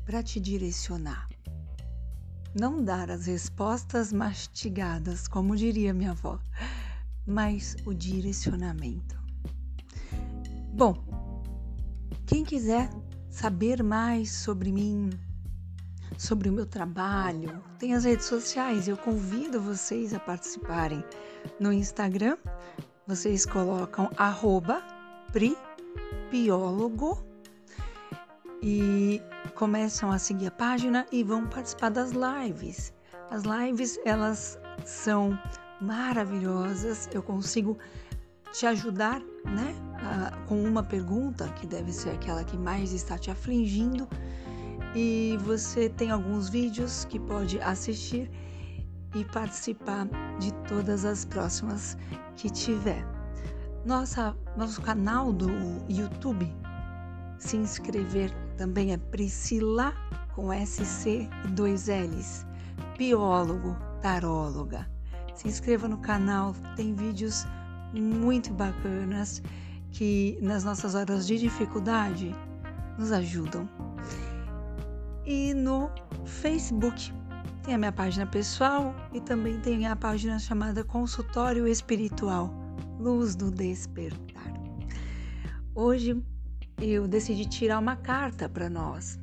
para 0.04 0.22
te 0.22 0.38
direcionar. 0.38 1.28
Não 2.54 2.84
dar 2.84 3.10
as 3.10 3.26
respostas 3.26 4.12
mastigadas, 4.12 5.28
como 5.28 5.56
diria 5.56 5.94
minha 5.94 6.10
avó, 6.10 6.38
mas 7.30 7.76
o 7.86 7.94
direcionamento. 7.94 9.18
Bom, 10.74 10.96
quem 12.26 12.44
quiser 12.44 12.90
saber 13.28 13.82
mais 13.82 14.32
sobre 14.32 14.72
mim, 14.72 15.10
sobre 16.18 16.48
o 16.48 16.52
meu 16.52 16.66
trabalho, 16.66 17.62
tem 17.78 17.94
as 17.94 18.04
redes 18.04 18.26
sociais. 18.26 18.88
Eu 18.88 18.96
convido 18.96 19.60
vocês 19.60 20.12
a 20.12 20.20
participarem. 20.20 21.02
No 21.58 21.72
Instagram, 21.72 22.36
vocês 23.06 23.46
colocam 23.46 24.10
arroba 24.16 24.82
pripiólogo 25.32 27.24
e 28.62 29.22
começam 29.54 30.10
a 30.10 30.18
seguir 30.18 30.48
a 30.48 30.50
página 30.50 31.06
e 31.10 31.22
vão 31.22 31.46
participar 31.46 31.90
das 31.90 32.12
lives. 32.12 32.92
As 33.30 33.44
lives, 33.44 33.98
elas 34.04 34.58
são 34.84 35.38
maravilhosas. 35.80 37.08
Eu 37.12 37.22
consigo 37.22 37.78
te 38.52 38.66
ajudar, 38.66 39.20
né, 39.44 39.74
com 40.46 40.62
uma 40.62 40.82
pergunta 40.82 41.48
que 41.50 41.66
deve 41.66 41.92
ser 41.92 42.10
aquela 42.10 42.44
que 42.44 42.56
mais 42.56 42.92
está 42.92 43.16
te 43.16 43.30
afligindo. 43.30 44.08
E 44.94 45.38
você 45.42 45.88
tem 45.88 46.10
alguns 46.10 46.48
vídeos 46.48 47.04
que 47.04 47.18
pode 47.18 47.60
assistir 47.60 48.30
e 49.14 49.24
participar 49.24 50.08
de 50.38 50.52
todas 50.68 51.04
as 51.04 51.24
próximas 51.24 51.96
que 52.36 52.50
tiver. 52.50 53.06
Nossa, 53.84 54.36
nosso 54.56 54.80
canal 54.82 55.32
do 55.32 55.48
YouTube, 55.88 56.52
se 57.38 57.56
inscrever 57.56 58.30
também 58.56 58.92
é 58.92 58.98
Priscila 58.98 59.94
com 60.34 60.50
SC 60.52 61.28
e 61.44 61.48
dois 61.48 61.86
L's, 61.86 62.46
biólogo, 62.98 63.76
taróloga. 64.02 64.86
Se 65.40 65.48
inscreva 65.48 65.88
no 65.88 65.96
canal, 65.96 66.54
tem 66.76 66.94
vídeos 66.94 67.46
muito 67.94 68.52
bacanas 68.52 69.42
que 69.90 70.38
nas 70.42 70.64
nossas 70.64 70.94
horas 70.94 71.26
de 71.26 71.38
dificuldade 71.38 72.36
nos 72.98 73.10
ajudam. 73.10 73.66
E 75.24 75.54
no 75.54 75.90
Facebook 76.26 77.10
tem 77.62 77.74
a 77.74 77.78
minha 77.78 77.90
página 77.90 78.26
pessoal 78.26 78.94
e 79.14 79.20
também 79.22 79.58
tem 79.60 79.86
a 79.86 79.96
página 79.96 80.38
chamada 80.38 80.84
Consultório 80.84 81.66
Espiritual 81.66 82.52
Luz 82.98 83.34
do 83.34 83.50
Despertar. 83.50 84.52
Hoje 85.74 86.22
eu 86.78 87.08
decidi 87.08 87.46
tirar 87.46 87.78
uma 87.78 87.96
carta 87.96 88.46
para 88.46 88.68
nós. 88.68 89.18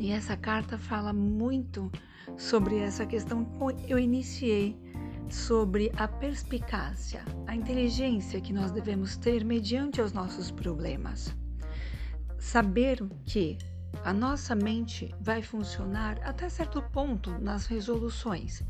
E 0.00 0.10
essa 0.10 0.36
carta 0.36 0.76
fala 0.76 1.12
muito 1.12 1.92
sobre 2.36 2.78
essa 2.78 3.06
questão 3.06 3.44
que 3.44 3.88
eu 3.88 4.00
iniciei 4.00 4.76
sobre 5.28 5.90
a 5.96 6.06
perspicácia, 6.06 7.24
a 7.46 7.54
inteligência 7.54 8.40
que 8.40 8.52
nós 8.52 8.70
devemos 8.70 9.16
ter 9.16 9.44
mediante 9.44 10.00
os 10.00 10.12
nossos 10.12 10.50
problemas. 10.50 11.34
Saber 12.38 13.02
que 13.24 13.58
a 14.04 14.12
nossa 14.12 14.54
mente 14.54 15.14
vai 15.20 15.42
funcionar 15.42 16.18
até 16.22 16.48
certo 16.48 16.82
ponto 16.82 17.30
nas 17.38 17.66
resoluções, 17.66 18.62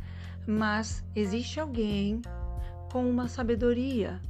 mas 0.46 1.04
existe 1.14 1.58
alguém 1.58 2.20
com 2.90 3.08
uma 3.08 3.28
sabedoria 3.28 4.20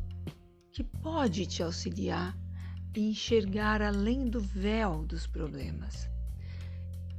que 0.71 0.85
pode 0.85 1.47
te 1.47 1.63
auxiliar 1.63 2.37
e 2.95 3.11
enxergar 3.11 3.83
além 3.83 4.29
do 4.29 4.41
véu 4.41 5.05
dos 5.05 5.27
problemas. 5.27 6.09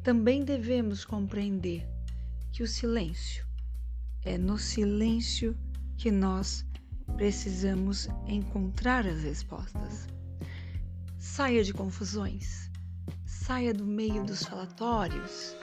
Também 0.03 0.43
devemos 0.43 1.03
compreender 1.03 1.87
que 2.51 2.63
o 2.63 2.67
silêncio 2.67 3.45
é 4.25 4.37
no 4.37 4.57
silêncio 4.57 5.57
que 5.97 6.09
nós 6.11 6.65
precisamos 7.15 8.07
encontrar 8.27 9.05
as 9.05 9.23
respostas. 9.23 10.07
Saia 11.17 11.63
de 11.63 11.73
confusões, 11.73 12.69
saia 13.25 13.73
do 13.73 13.85
meio 13.85 14.23
dos 14.23 14.43
falatórios 14.43 15.55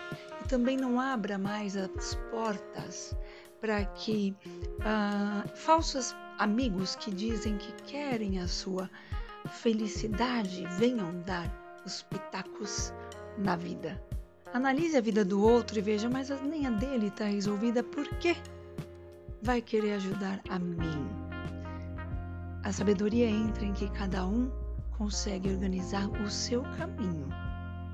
e 0.43 0.49
também 0.49 0.77
não 0.77 1.01
abra 1.01 1.39
mais 1.39 1.77
as 1.77 2.15
portas 2.31 3.15
para 3.61 3.85
que 3.85 4.35
uh, 4.81 5.57
falsos 5.57 6.15
amigos 6.39 6.97
que 6.97 7.11
dizem 7.11 7.59
que 7.59 7.73
querem 7.85 8.39
a 8.39 8.49
sua 8.49 8.91
felicidade 9.49 10.67
venham 10.79 11.21
dar 11.23 11.51
os 11.85 12.03
pitacos 12.03 12.93
na 13.39 13.57
vida. 13.57 14.03
Analise 14.53 14.97
a 14.97 15.01
vida 15.01 15.25
do 15.25 15.41
outro 15.41 15.79
e 15.79 15.83
veja, 15.83 16.11
mas 16.11 16.29
nem 16.43 16.67
a 16.67 16.71
dele 16.71 17.07
está 17.07 17.27
resolvida, 17.27 17.85
por 17.85 18.09
quê? 18.17 18.37
Vai 19.41 19.63
querer 19.63 19.93
ajudar 19.93 20.41
a 20.49 20.59
mim. 20.59 21.09
A 22.65 22.73
sabedoria 22.73 23.29
entra 23.29 23.65
em 23.65 23.73
que 23.73 23.89
cada 23.91 24.27
um 24.27 24.51
consegue 24.99 25.49
organizar 25.51 26.09
o 26.21 26.29
seu 26.29 26.63
caminho. 26.77 27.29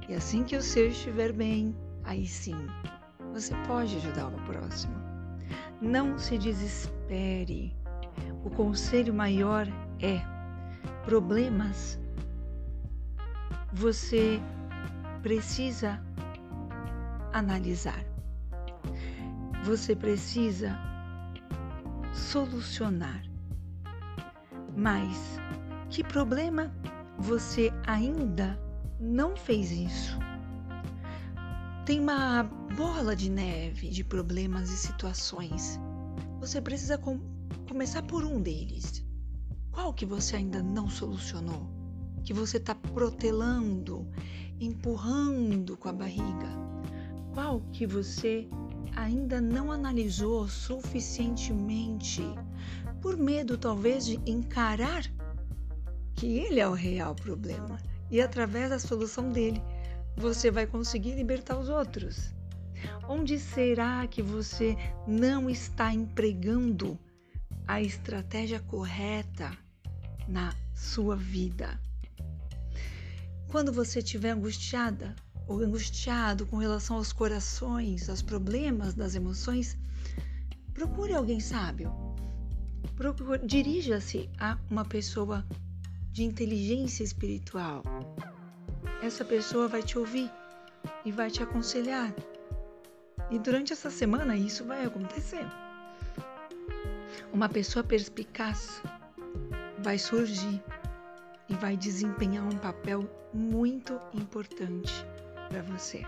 E 0.08 0.14
assim 0.14 0.44
que 0.44 0.56
o 0.56 0.62
seu 0.62 0.88
estiver 0.88 1.30
bem, 1.30 1.76
aí 2.04 2.26
sim, 2.26 2.56
você 3.34 3.54
pode 3.66 3.94
ajudar 3.96 4.28
o 4.28 4.42
próximo. 4.46 4.94
Não 5.82 6.18
se 6.18 6.38
desespere. 6.38 7.76
O 8.42 8.50
conselho 8.50 9.12
maior 9.12 9.66
é: 10.00 10.22
problemas 11.04 12.00
você 13.74 14.40
precisa 15.22 16.00
analisar. 17.38 18.04
Você 19.64 19.94
precisa 19.94 20.78
solucionar. 22.12 23.22
Mas 24.76 25.38
que 25.90 26.04
problema 26.04 26.72
você 27.18 27.72
ainda 27.86 28.58
não 29.00 29.36
fez 29.36 29.70
isso? 29.70 30.18
Tem 31.84 32.00
uma 32.00 32.42
bola 32.76 33.14
de 33.14 33.30
neve 33.30 33.90
de 33.90 34.02
problemas 34.02 34.70
e 34.70 34.76
situações. 34.76 35.78
Você 36.40 36.60
precisa 36.60 36.98
com 36.98 37.20
começar 37.68 38.02
por 38.02 38.24
um 38.24 38.40
deles. 38.40 39.04
Qual 39.70 39.92
que 39.92 40.06
você 40.06 40.36
ainda 40.36 40.62
não 40.62 40.88
solucionou? 40.88 41.70
Que 42.24 42.32
você 42.32 42.56
está 42.56 42.74
protelando, 42.74 44.08
empurrando 44.58 45.76
com 45.76 45.88
a 45.88 45.92
barriga? 45.92 46.66
Qual 47.36 47.60
que 47.70 47.86
você 47.86 48.48
ainda 48.96 49.42
não 49.42 49.70
analisou 49.70 50.48
suficientemente, 50.48 52.22
por 53.02 53.14
medo 53.14 53.58
talvez 53.58 54.06
de 54.06 54.18
encarar 54.24 55.02
que 56.14 56.38
ele 56.38 56.60
é 56.60 56.66
o 56.66 56.72
real 56.72 57.14
problema 57.14 57.76
e 58.10 58.22
através 58.22 58.70
da 58.70 58.78
solução 58.78 59.30
dele 59.30 59.62
você 60.16 60.50
vai 60.50 60.66
conseguir 60.66 61.12
libertar 61.12 61.58
os 61.58 61.68
outros. 61.68 62.34
Onde 63.06 63.38
será 63.38 64.06
que 64.06 64.22
você 64.22 64.74
não 65.06 65.50
está 65.50 65.92
empregando 65.92 66.98
a 67.68 67.82
estratégia 67.82 68.60
correta 68.60 69.54
na 70.26 70.54
sua 70.74 71.16
vida? 71.16 71.78
Quando 73.48 73.74
você 73.74 73.98
estiver 73.98 74.30
angustiada, 74.30 75.14
angustiado 75.48 76.44
com 76.46 76.56
relação 76.56 76.96
aos 76.96 77.12
corações, 77.12 78.08
aos 78.10 78.20
problemas 78.20 78.94
das 78.94 79.14
emoções, 79.14 79.78
procure 80.74 81.14
alguém 81.14 81.38
sábio. 81.38 81.92
Dirija-se 83.44 84.28
a 84.38 84.58
uma 84.70 84.84
pessoa 84.84 85.46
de 86.10 86.24
inteligência 86.24 87.04
espiritual. 87.04 87.82
Essa 89.02 89.24
pessoa 89.24 89.68
vai 89.68 89.82
te 89.82 89.98
ouvir 89.98 90.30
e 91.04 91.12
vai 91.12 91.30
te 91.30 91.42
aconselhar. 91.42 92.12
E 93.30 93.38
durante 93.38 93.72
essa 93.72 93.90
semana 93.90 94.36
isso 94.36 94.64
vai 94.64 94.84
acontecer. 94.84 95.46
Uma 97.32 97.48
pessoa 97.48 97.84
perspicaz 97.84 98.82
vai 99.78 99.98
surgir 99.98 100.62
e 101.48 101.54
vai 101.54 101.76
desempenhar 101.76 102.44
um 102.44 102.58
papel 102.58 103.08
muito 103.32 104.00
importante 104.14 105.06
para 105.48 105.62
você. 105.62 106.02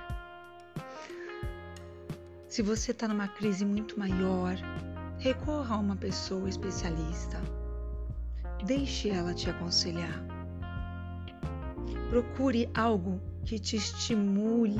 Se 2.49 2.63
você 2.63 2.93
está 2.93 3.07
numa 3.07 3.29
crise 3.29 3.65
muito 3.65 3.99
maior, 3.99 4.57
recorra 5.19 5.77
a 5.77 5.79
uma 5.79 5.97
pessoa 5.97 6.49
especialista. 6.49 7.41
Deixe 8.65 9.11
ela 9.11 9.35
te 9.35 9.51
aconselhar. 9.51 10.25
Procure 12.11 12.69
algo 12.75 13.21
que 13.45 13.59
te 13.59 13.77
estimule 13.77 14.77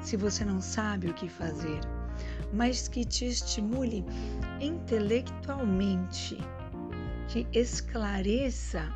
se 0.00 0.16
você 0.16 0.44
não 0.44 0.60
sabe 0.60 1.08
o 1.08 1.14
que 1.14 1.28
fazer, 1.28 1.80
mas 2.52 2.86
que 2.86 3.04
te 3.04 3.26
estimule 3.26 4.04
intelectualmente, 4.60 6.38
que 7.26 7.46
esclareça 7.52 8.88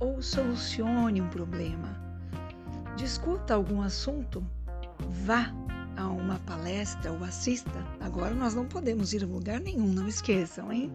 ou 0.00 0.20
solucione 0.20 1.22
um 1.22 1.28
problema 1.28 2.07
discuta 2.98 3.54
algum 3.54 3.80
assunto, 3.80 4.44
vá 5.24 5.54
a 5.96 6.08
uma 6.08 6.38
palestra 6.40 7.12
ou 7.12 7.22
assista. 7.22 7.70
Agora 8.00 8.34
nós 8.34 8.54
não 8.54 8.66
podemos 8.66 9.12
ir 9.12 9.22
a 9.22 9.26
lugar 9.26 9.60
nenhum, 9.60 9.86
não 9.86 10.08
esqueçam, 10.08 10.72
hein? 10.72 10.92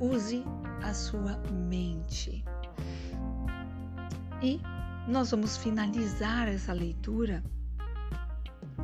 Use 0.00 0.44
a 0.82 0.92
sua 0.92 1.40
mente. 1.68 2.44
E 4.42 4.60
nós 5.06 5.30
vamos 5.30 5.56
finalizar 5.56 6.48
essa 6.48 6.72
leitura 6.72 7.42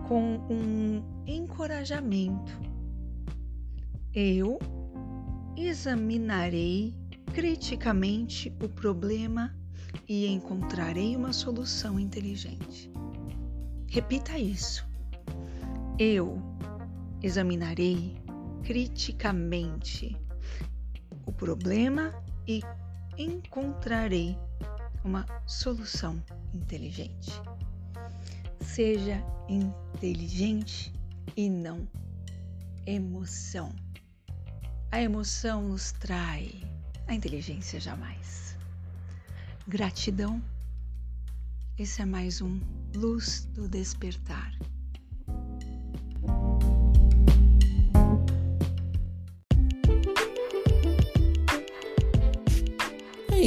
com 0.07 0.39
um 0.49 1.03
encorajamento. 1.27 2.53
Eu 4.15 4.61
examinarei 5.57 6.95
criticamente 7.35 8.55
o 8.63 8.69
problema 8.69 9.53
e 10.09 10.27
encontrarei 10.27 11.17
uma 11.17 11.33
solução 11.33 11.99
inteligente. 11.99 12.91
Repita 13.89 14.39
isso. 14.39 14.87
Eu 15.99 16.41
examinarei 17.23 18.17
criticamente 18.63 20.17
o 21.25 21.33
problema 21.33 22.13
e 22.47 22.61
encontrarei 23.17 24.37
uma 25.05 25.25
solução 25.47 26.23
inteligente. 26.53 27.33
Seja 28.61 29.23
inteligente 29.49 30.93
e 31.37 31.49
não 31.49 31.89
emoção. 32.87 33.73
A 34.93 35.01
emoção 35.01 35.63
nos 35.69 35.93
trai, 35.93 36.63
a 37.07 37.15
inteligência 37.15 37.81
jamais. 37.81 38.46
Gratidão. 39.69 40.41
Esse 41.77 42.01
é 42.01 42.05
mais 42.05 42.41
um 42.41 42.61
Luz 42.95 43.49
do 43.53 43.69
Despertar. 43.69 44.53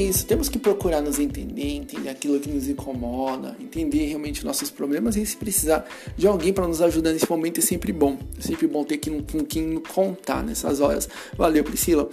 isso, 0.10 0.26
temos 0.26 0.48
que 0.48 0.58
procurar 0.58 1.02
nos 1.02 1.20
entender, 1.20 1.76
entender 1.76 2.10
aquilo 2.10 2.40
que 2.40 2.50
nos 2.50 2.68
incomoda, 2.68 3.56
entender 3.60 4.06
realmente 4.06 4.46
nossos 4.46 4.72
problemas 4.72 5.16
e 5.16 5.26
se 5.26 5.36
precisar 5.36 5.86
de 6.18 6.26
alguém 6.26 6.54
para 6.54 6.68
nos 6.68 6.82
ajudar 6.82 7.12
nesse 7.12 7.30
momento 7.30 7.60
é 7.60 7.62
sempre 7.62 7.92
bom. 7.92 8.18
É 8.38 8.42
sempre 8.42 8.68
bom 8.68 8.84
ter 8.84 8.98
que 8.98 9.10
com 9.10 9.44
quem 9.46 9.76
contar 9.80 10.44
nessas 10.44 10.80
horas. 10.80 11.08
Valeu, 11.38 11.64
Priscila. 11.64 12.10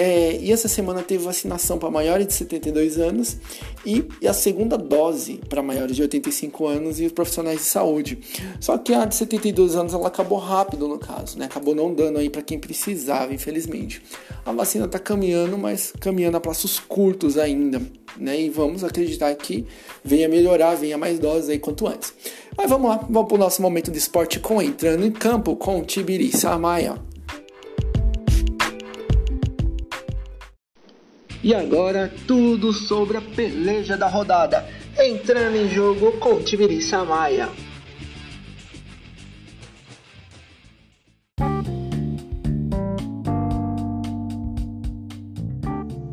É, 0.00 0.38
e 0.40 0.52
essa 0.52 0.68
semana 0.68 1.02
teve 1.02 1.24
vacinação 1.24 1.76
para 1.76 1.90
maiores 1.90 2.28
de 2.28 2.32
72 2.34 2.98
anos 2.98 3.36
e, 3.84 4.04
e 4.22 4.28
a 4.28 4.32
segunda 4.32 4.78
dose 4.78 5.40
para 5.48 5.60
maiores 5.60 5.96
de 5.96 6.02
85 6.02 6.68
anos 6.68 7.00
e 7.00 7.06
os 7.06 7.10
profissionais 7.10 7.58
de 7.58 7.64
saúde. 7.64 8.16
Só 8.60 8.78
que 8.78 8.94
a 8.94 9.04
de 9.04 9.16
72 9.16 9.74
anos 9.74 9.92
ela 9.92 10.06
acabou 10.06 10.38
rápido 10.38 10.86
no 10.86 11.00
caso, 11.00 11.36
né? 11.36 11.46
Acabou 11.46 11.74
não 11.74 11.92
dando 11.92 12.20
aí 12.20 12.30
para 12.30 12.42
quem 12.42 12.60
precisava, 12.60 13.34
infelizmente. 13.34 14.00
A 14.46 14.52
vacina 14.52 14.84
está 14.84 15.00
caminhando, 15.00 15.58
mas 15.58 15.92
caminhando 15.98 16.36
a 16.36 16.40
passos 16.40 16.78
curtos 16.78 17.36
ainda, 17.36 17.82
né? 18.16 18.40
E 18.40 18.48
vamos 18.48 18.84
acreditar 18.84 19.34
que 19.34 19.66
venha 20.04 20.28
melhorar, 20.28 20.76
venha 20.76 20.96
mais 20.96 21.18
doses 21.18 21.50
aí 21.50 21.58
quanto 21.58 21.88
antes. 21.88 22.14
Mas 22.56 22.70
vamos 22.70 22.88
lá, 22.88 23.04
vamos 23.10 23.26
para 23.26 23.34
o 23.34 23.38
nosso 23.38 23.60
momento 23.60 23.90
de 23.90 23.98
esporte 23.98 24.38
com 24.38 24.62
entrando 24.62 25.04
em 25.04 25.10
campo 25.10 25.56
com 25.56 25.82
Tibiri 25.82 26.30
Samaia. 26.30 27.07
E 31.48 31.54
agora 31.54 32.12
tudo 32.26 32.74
sobre 32.74 33.16
a 33.16 33.22
peleja 33.22 33.96
da 33.96 34.06
rodada. 34.06 34.66
Entrando 34.98 35.56
em 35.56 35.66
jogo 35.66 36.12
com 36.18 36.42
Tibiri 36.42 36.82
Samaia. 36.82 37.48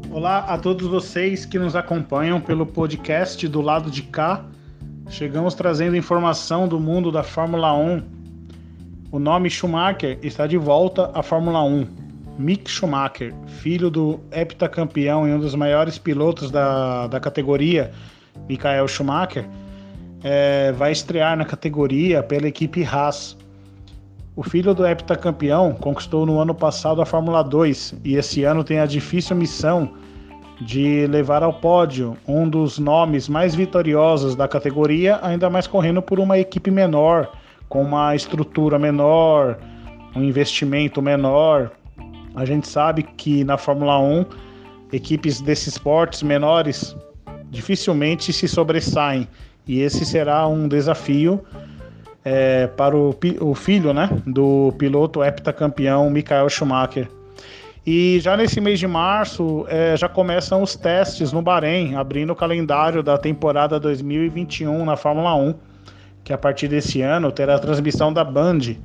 Olá 0.09 0.37
a 0.47 0.57
todos 0.57 0.87
vocês 0.87 1.45
que 1.45 1.59
nos 1.59 1.75
acompanham 1.75 2.39
pelo 2.39 2.65
podcast 2.65 3.45
do 3.45 3.59
lado 3.59 3.91
de 3.91 4.03
cá. 4.03 4.45
Chegamos 5.09 5.53
trazendo 5.53 5.97
informação 5.97 6.65
do 6.65 6.79
mundo 6.79 7.11
da 7.11 7.23
Fórmula 7.23 7.73
1. 7.73 8.01
O 9.11 9.19
nome 9.19 9.49
Schumacher 9.49 10.17
está 10.23 10.47
de 10.47 10.57
volta 10.57 11.11
à 11.13 11.21
Fórmula 11.21 11.61
1 11.61 12.04
Mick 12.37 12.69
Schumacher, 12.69 13.33
filho 13.47 13.89
do 13.89 14.19
heptacampeão 14.31 15.27
e 15.27 15.31
um 15.31 15.39
dos 15.39 15.55
maiores 15.55 15.97
pilotos 15.97 16.51
da, 16.51 17.07
da 17.07 17.19
categoria, 17.19 17.91
Michael 18.47 18.87
Schumacher, 18.87 19.47
é, 20.23 20.71
vai 20.73 20.91
estrear 20.91 21.37
na 21.37 21.45
categoria 21.45 22.21
pela 22.21 22.47
equipe 22.47 22.83
Haas. 22.83 23.37
O 24.35 24.43
filho 24.43 24.73
do 24.73 24.85
heptacampeão 24.85 25.73
conquistou 25.73 26.25
no 26.25 26.39
ano 26.39 26.53
passado 26.53 27.01
a 27.01 27.05
Fórmula 27.05 27.41
2 27.41 27.95
e 28.03 28.15
esse 28.15 28.43
ano 28.43 28.63
tem 28.63 28.79
a 28.79 28.85
difícil 28.85 29.35
missão 29.35 29.93
de 30.59 31.07
levar 31.07 31.43
ao 31.43 31.53
pódio 31.53 32.17
um 32.27 32.47
dos 32.47 32.79
nomes 32.79 33.29
mais 33.29 33.55
vitoriosos 33.55 34.35
da 34.35 34.47
categoria, 34.47 35.19
ainda 35.21 35.49
mais 35.49 35.67
correndo 35.67 36.01
por 36.01 36.19
uma 36.19 36.37
equipe 36.37 36.69
menor, 36.69 37.31
com 37.69 37.81
uma 37.81 38.15
estrutura 38.15 38.77
menor, 38.77 39.57
um 40.15 40.23
investimento 40.23 41.01
menor, 41.01 41.71
a 42.35 42.45
gente 42.45 42.67
sabe 42.67 43.03
que 43.03 43.43
na 43.43 43.57
Fórmula 43.57 43.99
1, 43.99 44.25
equipes 44.91 45.41
desses 45.41 45.67
esportes 45.67 46.21
menores 46.21 46.95
dificilmente 47.49 48.33
se 48.33 48.47
sobressaem. 48.47 49.27
E 49.67 49.79
esse 49.79 50.05
será 50.05 50.45
um 50.47 50.67
desafio 50.67 51.43
é, 52.23 52.67
para 52.67 52.95
o, 52.95 53.15
o, 53.39 53.55
filho 53.55 53.93
né, 53.93 54.09
do 54.25 54.73
piloto 54.77 55.23
heptacampeão 55.23 56.09
Michael 56.09 56.49
Schumacher. 56.49 57.07
E 57.85 58.19
já 58.19 58.35
nesse 58.35 58.59
mês 58.59 58.79
de 58.79 58.87
março 58.87 59.65
é, 59.69 59.95
já 59.95 60.09
começam 60.09 60.61
os 60.61 60.75
testes 60.75 61.31
no 61.31 61.41
Bahrein, 61.41 61.95
abrindo 61.95 62.33
o 62.33 62.35
calendário 62.35 63.03
da 63.03 63.17
temporada 63.17 63.79
2021 63.79 64.83
na 64.83 64.97
Fórmula 64.97 65.35
1, 65.35 65.53
que 66.23 66.33
a 66.33 66.37
partir 66.37 66.67
desse 66.67 67.01
ano 67.01 67.31
terá 67.31 67.55
a 67.55 67.59
transmissão 67.59 68.11
da 68.11 68.23
Band 68.23 68.75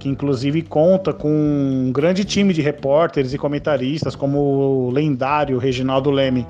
que 0.00 0.08
inclusive 0.08 0.62
conta 0.62 1.12
com 1.12 1.30
um 1.30 1.92
grande 1.92 2.24
time 2.24 2.54
de 2.54 2.62
repórteres 2.62 3.34
e 3.34 3.38
comentaristas, 3.38 4.16
como 4.16 4.38
o 4.38 4.90
lendário 4.90 5.58
Reginaldo 5.58 6.10
Leme. 6.10 6.46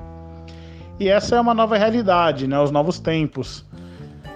E 0.97 1.09
essa 1.09 1.35
é 1.35 1.41
uma 1.41 1.53
nova 1.53 1.77
realidade, 1.77 2.47
né? 2.47 2.57
os 2.59 2.71
novos 2.71 2.97
tempos. 2.97 3.65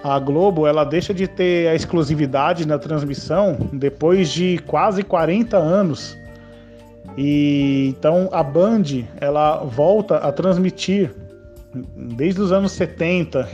A 0.04 0.18
Globo 0.18 0.66
ela 0.66 0.84
deixa 0.84 1.14
de 1.14 1.26
ter 1.26 1.68
a 1.68 1.74
exclusividade 1.74 2.68
na 2.68 2.78
transmissão 2.78 3.56
depois 3.72 4.30
de 4.30 4.58
quase 4.66 5.02
40 5.02 5.56
anos. 5.56 6.16
E 7.16 7.94
então 7.96 8.28
a 8.30 8.42
Band 8.42 8.84
ela 9.18 9.64
volta 9.64 10.18
a 10.18 10.30
transmitir 10.30 11.14
desde 11.96 12.40
os 12.42 12.52
anos 12.52 12.72
70. 12.72 13.48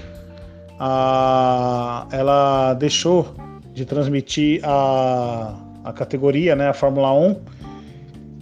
A, 0.81 2.07
ela 2.11 2.75
deixou 2.75 3.33
de 3.73 3.87
transmitir 3.87 4.61
a, 4.65 5.55
a 5.85 5.93
categoria, 5.93 6.55
né, 6.55 6.69
a 6.69 6.75
Fórmula 6.75 7.13
1. 7.13 7.37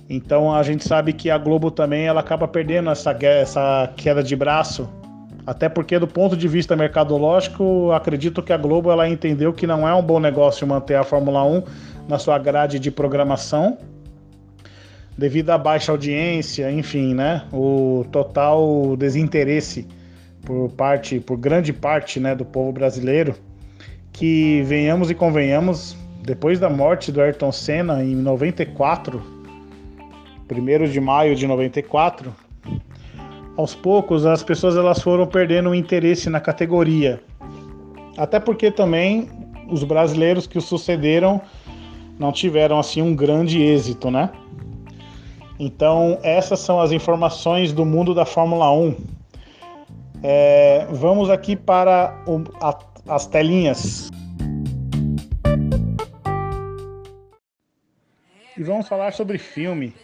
Então 0.08 0.52
a 0.52 0.62
gente 0.62 0.86
sabe 0.86 1.12
que 1.12 1.30
a 1.30 1.38
Globo 1.38 1.70
também 1.70 2.06
ela 2.06 2.20
acaba 2.20 2.48
perdendo 2.48 2.90
essa, 2.90 3.16
essa 3.22 3.92
queda 3.96 4.22
de 4.22 4.34
braço, 4.34 4.88
até 5.46 5.68
porque 5.68 5.98
do 5.98 6.08
ponto 6.08 6.36
de 6.36 6.48
vista 6.48 6.74
mercadológico, 6.74 7.92
acredito 7.92 8.42
que 8.42 8.52
a 8.52 8.56
Globo 8.56 8.90
ela 8.90 9.08
entendeu 9.08 9.52
que 9.52 9.66
não 9.66 9.88
é 9.88 9.94
um 9.94 10.02
bom 10.02 10.18
negócio 10.18 10.66
manter 10.66 10.96
a 10.96 11.04
Fórmula 11.04 11.44
1 11.44 11.62
na 12.08 12.18
sua 12.18 12.38
grade 12.38 12.80
de 12.80 12.90
programação, 12.90 13.78
devido 15.16 15.50
à 15.50 15.58
baixa 15.58 15.92
audiência, 15.92 16.70
enfim, 16.72 17.14
né, 17.14 17.44
o 17.52 18.04
total 18.10 18.96
desinteresse 18.96 19.86
por 20.44 20.70
parte, 20.70 21.20
por 21.20 21.36
grande 21.36 21.72
parte, 21.72 22.18
né, 22.18 22.34
do 22.34 22.44
povo 22.44 22.72
brasileiro 22.72 23.36
que 24.20 24.60
venhamos 24.64 25.10
e 25.10 25.14
convenhamos, 25.14 25.96
depois 26.22 26.60
da 26.60 26.68
morte 26.68 27.10
do 27.10 27.22
Ayrton 27.22 27.50
Senna 27.50 28.04
em 28.04 28.14
94, 28.14 29.22
1 30.46 30.90
de 30.90 31.00
maio 31.00 31.34
de 31.34 31.46
94, 31.46 32.30
aos 33.56 33.74
poucos 33.74 34.26
as 34.26 34.42
pessoas 34.42 34.76
elas 34.76 35.00
foram 35.00 35.26
perdendo 35.26 35.70
o 35.70 35.74
interesse 35.74 36.28
na 36.28 36.38
categoria. 36.38 37.22
Até 38.18 38.38
porque 38.38 38.70
também 38.70 39.26
os 39.70 39.84
brasileiros 39.84 40.46
que 40.46 40.58
o 40.58 40.60
sucederam 40.60 41.40
não 42.18 42.30
tiveram 42.30 42.78
assim 42.78 43.00
um 43.00 43.16
grande 43.16 43.62
êxito, 43.62 44.10
né? 44.10 44.28
Então, 45.58 46.18
essas 46.22 46.60
são 46.60 46.78
as 46.78 46.92
informações 46.92 47.72
do 47.72 47.86
mundo 47.86 48.14
da 48.14 48.26
Fórmula 48.26 48.70
1. 48.70 48.96
É, 50.22 50.86
vamos 50.90 51.30
aqui 51.30 51.56
para 51.56 52.22
o, 52.26 52.44
a 52.60 52.89
as 53.08 53.26
telinhas. 53.26 54.10
E 58.56 58.62
vamos 58.62 58.88
falar 58.88 59.12
sobre 59.12 59.38
filme. 59.38 59.94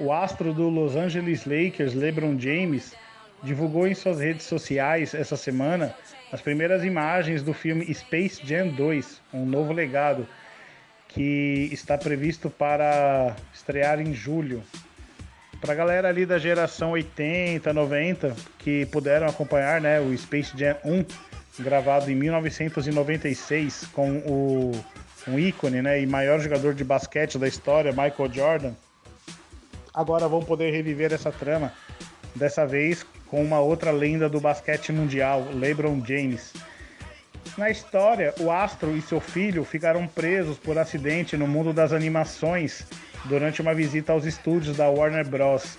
O 0.00 0.12
astro 0.12 0.54
do 0.54 0.68
Los 0.68 0.96
Angeles 0.96 1.44
Lakers, 1.44 1.92
LeBron 1.92 2.38
James, 2.38 2.94
divulgou 3.42 3.86
em 3.86 3.94
suas 3.94 4.20
redes 4.20 4.46
sociais 4.46 5.14
essa 5.14 5.36
semana 5.36 5.94
as 6.30 6.42
primeiras 6.42 6.84
imagens 6.84 7.42
do 7.42 7.54
filme 7.54 7.92
Space 7.94 8.40
Jam 8.44 8.68
2, 8.68 9.22
um 9.32 9.46
novo 9.46 9.72
legado, 9.72 10.28
que 11.08 11.70
está 11.72 11.96
previsto 11.96 12.50
para 12.50 13.34
estrear 13.52 13.98
em 13.98 14.12
julho. 14.12 14.62
Para 15.58 15.72
a 15.72 15.76
galera 15.76 16.08
ali 16.08 16.26
da 16.26 16.38
geração 16.38 16.90
80, 16.90 17.72
90, 17.72 18.36
que 18.58 18.84
puderam 18.86 19.26
acompanhar 19.26 19.80
né, 19.80 19.98
o 20.00 20.16
Space 20.16 20.52
Jam 20.56 20.76
1, 20.84 21.04
gravado 21.58 22.10
em 22.10 22.14
1996 22.14 23.86
com 23.92 24.18
o 24.18 24.72
um 25.26 25.38
ícone 25.38 25.82
né, 25.82 26.00
e 26.00 26.06
maior 26.06 26.40
jogador 26.40 26.74
de 26.74 26.84
basquete 26.84 27.38
da 27.38 27.46
história, 27.46 27.92
Michael 27.92 28.32
Jordan. 28.32 28.72
Agora 29.92 30.28
vão 30.28 30.42
poder 30.42 30.70
reviver 30.70 31.12
essa 31.12 31.30
trama, 31.30 31.72
dessa 32.34 32.66
vez 32.66 33.04
com 33.26 33.42
uma 33.42 33.60
outra 33.60 33.90
lenda 33.90 34.28
do 34.28 34.40
basquete 34.40 34.92
mundial, 34.92 35.46
LeBron 35.52 36.02
James. 36.06 36.52
Na 37.56 37.70
história, 37.70 38.32
o 38.40 38.50
astro 38.50 38.96
e 38.96 39.02
seu 39.02 39.20
filho 39.20 39.64
ficaram 39.64 40.06
presos 40.06 40.56
por 40.56 40.78
acidente 40.78 41.36
no 41.36 41.46
mundo 41.46 41.72
das 41.72 41.92
animações 41.92 42.86
durante 43.24 43.60
uma 43.60 43.74
visita 43.74 44.12
aos 44.12 44.24
estúdios 44.24 44.76
da 44.76 44.88
Warner 44.88 45.26
Bros. 45.28 45.76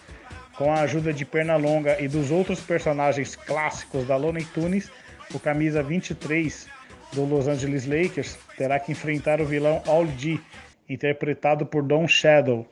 Com 0.58 0.74
a 0.74 0.82
ajuda 0.82 1.14
de 1.14 1.24
Pernalonga 1.24 1.96
e 2.02 2.08
dos 2.08 2.32
outros 2.32 2.60
personagens 2.60 3.36
clássicos 3.36 4.06
da 4.06 4.18
Looney 4.18 4.44
Tunes, 4.54 4.92
o 5.34 5.40
camisa 5.40 5.84
23 5.84 6.68
do 7.14 7.26
Los 7.26 7.48
Angeles 7.48 7.86
Lakers 7.86 8.38
terá 8.58 8.80
que 8.80 8.92
enfrentar 8.92 9.42
o 9.42 9.46
vilão 9.46 9.82
All 9.86 10.08
interpretado 10.90 11.66
por 11.66 11.84
Don 11.84 12.08
Shadow, 12.08 12.68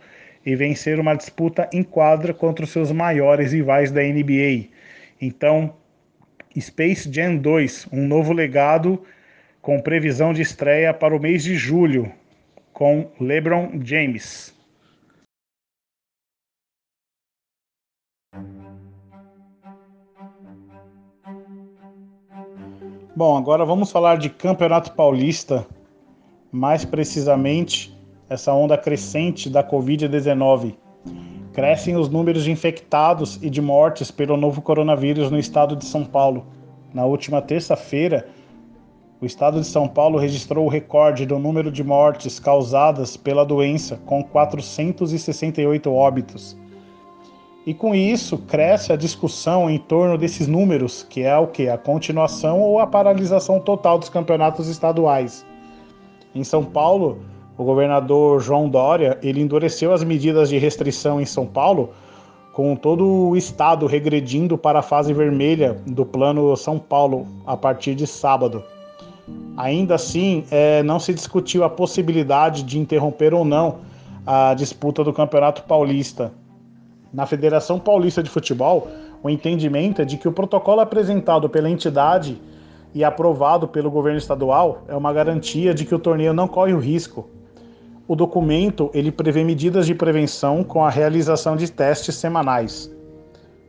e 0.47 0.55
vencer 0.55 0.97
uma 0.97 1.13
disputa 1.13 1.69
em 1.73 1.83
quadra 1.83 2.33
contra 2.33 2.63
os 2.63 2.71
seus 2.71 2.89
maiores 2.89 3.51
rivais 3.51 3.91
da 3.91 4.01
NBA. 4.01 4.69
Então, 5.19 5.75
Space 6.57 7.11
Jam 7.11 7.35
2, 7.35 7.89
um 7.91 8.07
novo 8.07 8.31
legado 8.31 9.03
com 9.61 9.81
previsão 9.81 10.31
de 10.31 10.41
estreia 10.41 10.93
para 10.93 11.13
o 11.13 11.19
mês 11.19 11.43
de 11.43 11.57
julho, 11.57 12.09
com 12.71 13.11
LeBron 13.19 13.81
James. 13.83 14.56
Bom, 23.17 23.35
agora 23.35 23.65
vamos 23.65 23.91
falar 23.91 24.19
de 24.19 24.29
Campeonato 24.29 24.91
Paulista, 24.91 25.65
mais 26.51 26.85
precisamente 26.85 27.91
essa 28.29 28.53
onda 28.53 28.77
crescente 28.77 29.49
da 29.49 29.63
Covid-19. 29.63 30.75
Crescem 31.51 31.95
os 31.95 32.09
números 32.09 32.43
de 32.43 32.51
infectados 32.51 33.39
e 33.41 33.49
de 33.49 33.59
mortes 33.59 34.11
pelo 34.11 34.37
novo 34.37 34.61
coronavírus 34.61 35.31
no 35.31 35.39
estado 35.39 35.75
de 35.75 35.85
São 35.85 36.05
Paulo. 36.05 36.45
Na 36.93 37.05
última 37.05 37.41
terça-feira, 37.41 38.29
o 39.19 39.25
estado 39.25 39.59
de 39.59 39.65
São 39.65 39.87
Paulo 39.87 40.19
registrou 40.19 40.67
o 40.67 40.69
recorde 40.69 41.25
do 41.25 41.39
número 41.39 41.71
de 41.71 41.83
mortes 41.83 42.39
causadas 42.39 43.17
pela 43.17 43.43
doença, 43.43 43.99
com 44.05 44.23
468 44.23 45.91
óbitos. 45.91 46.55
E 47.67 47.73
com 47.73 47.93
isso 47.93 48.37
cresce 48.37 48.93
a 48.93 48.95
discussão 48.95 49.69
em 49.69 49.77
torno 49.77 50.17
desses 50.17 50.47
números, 50.47 51.05
que 51.09 51.23
é 51.23 51.37
o 51.37 51.47
que? 51.47 51.67
A 51.67 51.77
continuação 51.77 52.61
ou 52.61 52.79
a 52.79 52.87
paralisação 52.87 53.59
total 53.59 53.99
dos 53.99 54.07
campeonatos 54.07 54.69
estaduais. 54.69 55.45
Em 56.33 56.45
São 56.45 56.63
Paulo, 56.63 57.17
o 57.57 57.65
governador 57.65 58.39
João 58.39 58.69
Dória 58.69 59.19
ele 59.21 59.41
endureceu 59.41 59.91
as 59.91 60.01
medidas 60.01 60.47
de 60.47 60.57
restrição 60.57 61.19
em 61.19 61.25
São 61.25 61.45
Paulo, 61.45 61.89
com 62.53 62.73
todo 62.73 63.05
o 63.05 63.35
estado 63.35 63.85
regredindo 63.85 64.57
para 64.57 64.79
a 64.79 64.81
fase 64.81 65.13
vermelha 65.13 65.77
do 65.85 66.05
Plano 66.05 66.55
São 66.55 66.79
Paulo 66.79 67.27
a 67.45 67.57
partir 67.57 67.95
de 67.95 68.07
sábado. 68.07 68.63
Ainda 69.57 69.95
assim, 69.95 70.45
é, 70.49 70.81
não 70.83 71.01
se 71.01 71.13
discutiu 71.13 71.65
a 71.65 71.69
possibilidade 71.69 72.63
de 72.63 72.79
interromper 72.79 73.33
ou 73.33 73.43
não 73.43 73.79
a 74.25 74.53
disputa 74.53 75.03
do 75.03 75.11
Campeonato 75.11 75.63
Paulista 75.63 76.31
na 77.17 77.25
Federação 77.25 77.79
Paulista 77.79 78.21
de 78.21 78.29
Futebol, 78.29 78.89
o 79.23 79.27
entendimento 79.27 80.03
é 80.03 80.05
de 80.05 80.17
que 80.17 80.27
o 80.27 80.31
protocolo 80.31 80.81
apresentado 80.81 81.49
pela 81.49 81.67
entidade 81.67 82.39
e 82.93 83.03
aprovado 83.03 83.67
pelo 83.67 83.89
governo 83.89 84.19
estadual 84.19 84.83
é 84.87 84.95
uma 84.95 85.11
garantia 85.11 85.73
de 85.73 85.83
que 85.83 85.95
o 85.95 85.99
torneio 85.99 86.31
não 86.31 86.47
corre 86.47 86.73
o 86.73 86.79
risco. 86.79 87.27
O 88.07 88.15
documento 88.15 88.91
ele 88.93 89.11
prevê 89.11 89.43
medidas 89.43 89.87
de 89.87 89.95
prevenção 89.95 90.63
com 90.63 90.85
a 90.85 90.91
realização 90.91 91.55
de 91.55 91.71
testes 91.71 92.13
semanais. 92.13 92.95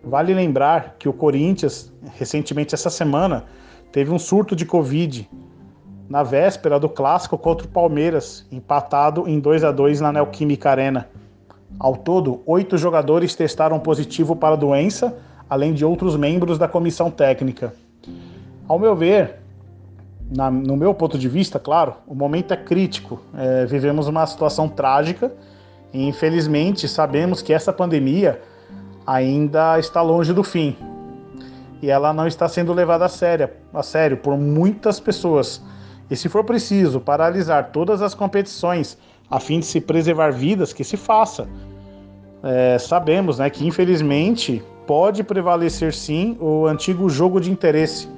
Vale 0.04 0.34
lembrar 0.34 0.96
que 0.98 1.08
o 1.08 1.12
Corinthians, 1.14 1.90
recentemente 2.18 2.74
essa 2.74 2.90
semana, 2.90 3.46
teve 3.90 4.10
um 4.10 4.18
surto 4.18 4.54
de 4.54 4.66
Covid 4.66 5.26
na 6.06 6.22
véspera 6.22 6.78
do 6.78 6.90
clássico 6.90 7.38
contra 7.38 7.66
o 7.66 7.70
Palmeiras, 7.70 8.46
empatado 8.52 9.26
em 9.26 9.40
2 9.40 9.64
a 9.64 9.72
2 9.72 10.02
na 10.02 10.12
Neoquímica 10.12 10.70
Arena. 10.70 11.08
Ao 11.78 11.96
todo, 11.96 12.40
oito 12.46 12.78
jogadores 12.78 13.34
testaram 13.34 13.78
positivo 13.78 14.34
para 14.34 14.54
a 14.54 14.58
doença, 14.58 15.16
além 15.48 15.72
de 15.72 15.84
outros 15.84 16.16
membros 16.16 16.58
da 16.58 16.68
comissão 16.68 17.10
técnica. 17.10 17.74
Ao 18.66 18.78
meu 18.78 18.94
ver, 18.94 19.36
na, 20.30 20.50
no 20.50 20.76
meu 20.76 20.92
ponto 20.94 21.18
de 21.18 21.28
vista, 21.28 21.58
claro, 21.58 21.94
o 22.06 22.14
momento 22.14 22.52
é 22.52 22.56
crítico. 22.56 23.20
É, 23.34 23.66
vivemos 23.66 24.06
uma 24.06 24.26
situação 24.26 24.68
trágica 24.68 25.32
e, 25.92 26.06
infelizmente, 26.06 26.86
sabemos 26.86 27.42
que 27.42 27.52
essa 27.52 27.72
pandemia 27.72 28.40
ainda 29.06 29.78
está 29.78 30.02
longe 30.02 30.32
do 30.32 30.44
fim. 30.44 30.76
E 31.80 31.90
ela 31.90 32.12
não 32.12 32.26
está 32.26 32.48
sendo 32.48 32.72
levada 32.72 33.04
a 33.04 33.08
sério, 33.08 33.48
a 33.72 33.82
sério 33.82 34.16
por 34.18 34.36
muitas 34.36 35.00
pessoas. 35.00 35.62
E 36.10 36.16
se 36.16 36.28
for 36.28 36.44
preciso 36.44 37.00
paralisar 37.00 37.70
todas 37.70 38.02
as 38.02 38.14
competições 38.14 38.98
a 39.30 39.38
fim 39.38 39.60
de 39.60 39.66
se 39.66 39.80
preservar 39.80 40.30
vidas, 40.30 40.72
que 40.72 40.84
se 40.84 40.96
faça. 40.96 41.48
É, 42.42 42.78
sabemos 42.78 43.38
né, 43.38 43.50
que, 43.50 43.66
infelizmente, 43.66 44.62
pode 44.86 45.22
prevalecer 45.22 45.92
sim 45.92 46.36
o 46.40 46.66
antigo 46.66 47.08
jogo 47.08 47.40
de 47.40 47.50
interesse. 47.50 48.08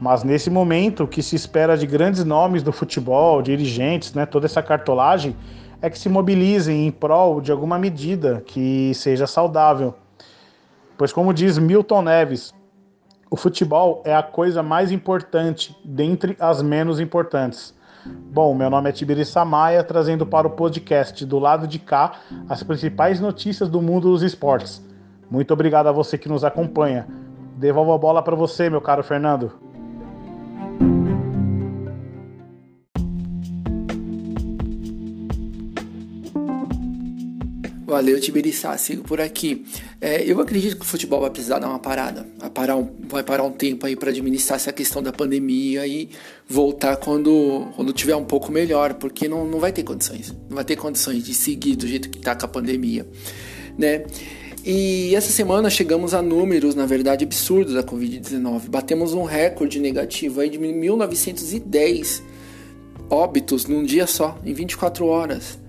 Mas 0.00 0.24
nesse 0.24 0.50
momento, 0.50 1.04
o 1.04 1.06
que 1.06 1.22
se 1.22 1.36
espera 1.36 1.76
de 1.76 1.86
grandes 1.86 2.24
nomes 2.24 2.62
do 2.62 2.72
futebol, 2.72 3.40
dirigentes, 3.40 4.12
né, 4.14 4.26
toda 4.26 4.46
essa 4.46 4.62
cartolagem, 4.62 5.36
é 5.80 5.88
que 5.88 5.98
se 5.98 6.08
mobilizem 6.08 6.86
em 6.86 6.90
prol 6.90 7.40
de 7.40 7.52
alguma 7.52 7.78
medida 7.78 8.42
que 8.46 8.92
seja 8.94 9.26
saudável. 9.26 9.94
Pois, 10.98 11.12
como 11.12 11.32
diz 11.32 11.58
Milton 11.58 12.02
Neves, 12.02 12.52
o 13.30 13.36
futebol 13.36 14.02
é 14.04 14.14
a 14.14 14.22
coisa 14.22 14.62
mais 14.62 14.92
importante 14.92 15.76
dentre 15.84 16.36
as 16.38 16.62
menos 16.62 17.00
importantes. 17.00 17.74
Bom, 18.04 18.54
meu 18.54 18.68
nome 18.68 18.88
é 18.88 18.92
Tibiri 18.92 19.24
Samaia, 19.24 19.84
trazendo 19.84 20.26
para 20.26 20.46
o 20.46 20.50
podcast 20.50 21.24
do 21.24 21.38
lado 21.38 21.68
de 21.68 21.78
cá 21.78 22.12
as 22.48 22.62
principais 22.62 23.20
notícias 23.20 23.68
do 23.68 23.80
mundo 23.80 24.10
dos 24.10 24.22
esportes. 24.22 24.84
Muito 25.30 25.52
obrigado 25.54 25.86
a 25.86 25.92
você 25.92 26.18
que 26.18 26.28
nos 26.28 26.42
acompanha. 26.42 27.06
Devolvo 27.56 27.92
a 27.92 27.98
bola 27.98 28.22
para 28.22 28.34
você, 28.34 28.68
meu 28.68 28.80
caro 28.80 29.04
Fernando. 29.04 29.52
Valeu, 37.92 38.18
Tibiriçá, 38.18 38.74
sigo 38.78 39.02
por 39.04 39.20
aqui. 39.20 39.66
É, 40.00 40.24
eu 40.24 40.40
acredito 40.40 40.76
que 40.76 40.82
o 40.82 40.84
futebol 40.86 41.20
vai 41.20 41.28
precisar 41.28 41.58
dar 41.58 41.68
uma 41.68 41.78
parada, 41.78 42.26
vai 42.38 42.48
parar 42.48 42.74
um, 42.78 42.88
vai 43.06 43.22
parar 43.22 43.42
um 43.42 43.52
tempo 43.52 43.84
aí 43.84 43.94
para 43.94 44.08
administrar 44.08 44.56
essa 44.56 44.72
questão 44.72 45.02
da 45.02 45.12
pandemia 45.12 45.86
e 45.86 46.08
voltar 46.48 46.96
quando, 46.96 47.68
quando 47.76 47.92
tiver 47.92 48.16
um 48.16 48.24
pouco 48.24 48.50
melhor, 48.50 48.94
porque 48.94 49.28
não, 49.28 49.46
não 49.46 49.60
vai 49.60 49.72
ter 49.72 49.82
condições, 49.82 50.34
não 50.48 50.56
vai 50.56 50.64
ter 50.64 50.74
condições 50.74 51.22
de 51.22 51.34
seguir 51.34 51.76
do 51.76 51.86
jeito 51.86 52.08
que 52.08 52.18
tá 52.18 52.34
com 52.34 52.46
a 52.46 52.48
pandemia, 52.48 53.06
né? 53.76 54.06
E 54.64 55.14
essa 55.14 55.30
semana 55.30 55.68
chegamos 55.68 56.14
a 56.14 56.22
números, 56.22 56.74
na 56.74 56.86
verdade, 56.86 57.26
absurdos 57.26 57.74
da 57.74 57.82
Covid-19. 57.82 58.70
Batemos 58.70 59.12
um 59.12 59.24
recorde 59.24 59.78
negativo 59.78 60.40
aí 60.40 60.48
de 60.48 60.56
1910 60.56 62.22
óbitos 63.10 63.66
num 63.66 63.84
dia 63.84 64.06
só, 64.06 64.38
em 64.42 64.54
24 64.54 65.04
horas 65.04 65.60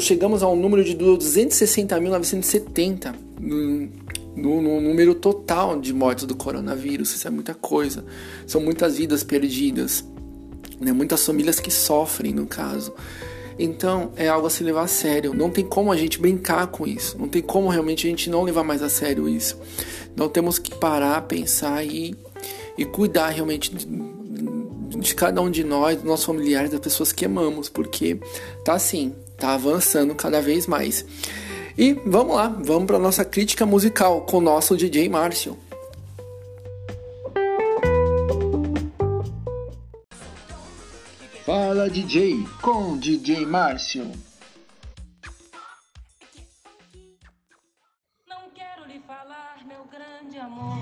chegamos 0.00 0.42
a 0.42 0.48
um 0.48 0.56
número 0.56 0.82
de 0.84 0.96
260.970 0.96 3.14
no, 3.40 3.88
no, 4.36 4.62
no, 4.62 4.80
número 4.80 5.14
total 5.14 5.80
de 5.80 5.92
mortes 5.92 6.24
do 6.24 6.34
coronavírus. 6.34 7.14
Isso 7.14 7.28
é 7.28 7.30
muita 7.30 7.54
coisa. 7.54 8.04
São 8.46 8.60
muitas 8.60 8.98
vidas 8.98 9.22
perdidas, 9.22 10.04
né? 10.80 10.92
muitas 10.92 11.24
famílias 11.24 11.60
que 11.60 11.70
sofrem 11.70 12.32
no 12.32 12.46
caso. 12.46 12.92
Então 13.58 14.12
é 14.16 14.28
algo 14.28 14.46
a 14.46 14.50
se 14.50 14.64
levar 14.64 14.82
a 14.82 14.88
sério. 14.88 15.34
Não 15.34 15.50
tem 15.50 15.64
como 15.64 15.92
a 15.92 15.96
gente 15.96 16.18
brincar 16.18 16.66
com 16.68 16.86
isso. 16.86 17.16
Não 17.18 17.28
tem 17.28 17.42
como 17.42 17.68
realmente 17.68 18.06
a 18.06 18.10
gente 18.10 18.30
não 18.30 18.42
levar 18.42 18.64
mais 18.64 18.82
a 18.82 18.88
sério 18.88 19.28
isso. 19.28 19.58
Não 20.16 20.28
temos 20.28 20.58
que 20.58 20.74
parar, 20.74 21.20
pensar 21.22 21.84
e, 21.84 22.16
e 22.76 22.84
cuidar 22.84 23.28
realmente 23.28 23.74
de, 23.74 23.86
de 24.98 25.14
cada 25.14 25.40
um 25.40 25.50
de 25.50 25.64
nós, 25.64 25.96
dos 25.96 26.04
nossos 26.04 26.26
familiares, 26.26 26.70
das 26.70 26.80
pessoas 26.80 27.12
que 27.12 27.24
amamos, 27.24 27.68
porque 27.68 28.18
tá 28.64 28.74
assim, 28.74 29.14
tá 29.38 29.54
avançando 29.54 30.14
cada 30.14 30.40
vez 30.40 30.66
mais. 30.66 31.04
E 31.76 31.92
vamos 32.06 32.36
lá, 32.36 32.48
vamos 32.48 32.86
para 32.86 32.98
nossa 32.98 33.24
crítica 33.24 33.66
musical 33.66 34.22
com 34.22 34.38
o 34.38 34.40
nosso 34.40 34.76
DJ 34.76 35.08
Márcio. 35.08 35.58
Fala 41.44 41.90
DJ 41.90 42.46
com 42.62 42.96
DJ 42.96 43.44
Márcio. 43.44 44.10
Não 48.26 48.48
quero 48.54 48.86
lhe 48.86 49.00
falar, 49.00 49.58
meu 49.66 49.84
grande 49.84 50.38
amor, 50.38 50.78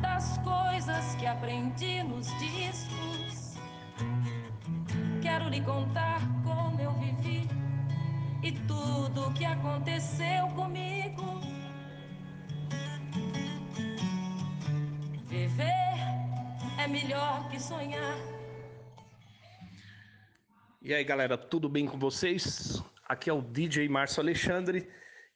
das 0.00 0.38
coisas 0.38 1.14
que 1.16 1.26
aprendi 1.26 2.02
nos 2.04 2.26
discos 2.38 3.21
quero 5.32 5.48
lhe 5.48 5.62
contar 5.62 6.20
como 6.44 6.78
eu 6.78 6.92
vivi 6.92 7.48
e 8.42 8.52
tudo 8.68 9.28
o 9.28 9.32
que 9.32 9.46
aconteceu 9.46 10.46
comigo. 10.54 11.40
Viver 15.26 15.94
é 16.78 16.86
melhor 16.86 17.48
que 17.48 17.58
sonhar. 17.58 18.14
E 20.82 20.92
aí, 20.92 21.02
galera, 21.02 21.38
tudo 21.38 21.66
bem 21.66 21.86
com 21.86 21.98
vocês? 21.98 22.82
Aqui 23.08 23.30
é 23.30 23.32
o 23.32 23.40
DJ 23.40 23.88
Márcio 23.88 24.20
Alexandre 24.20 24.86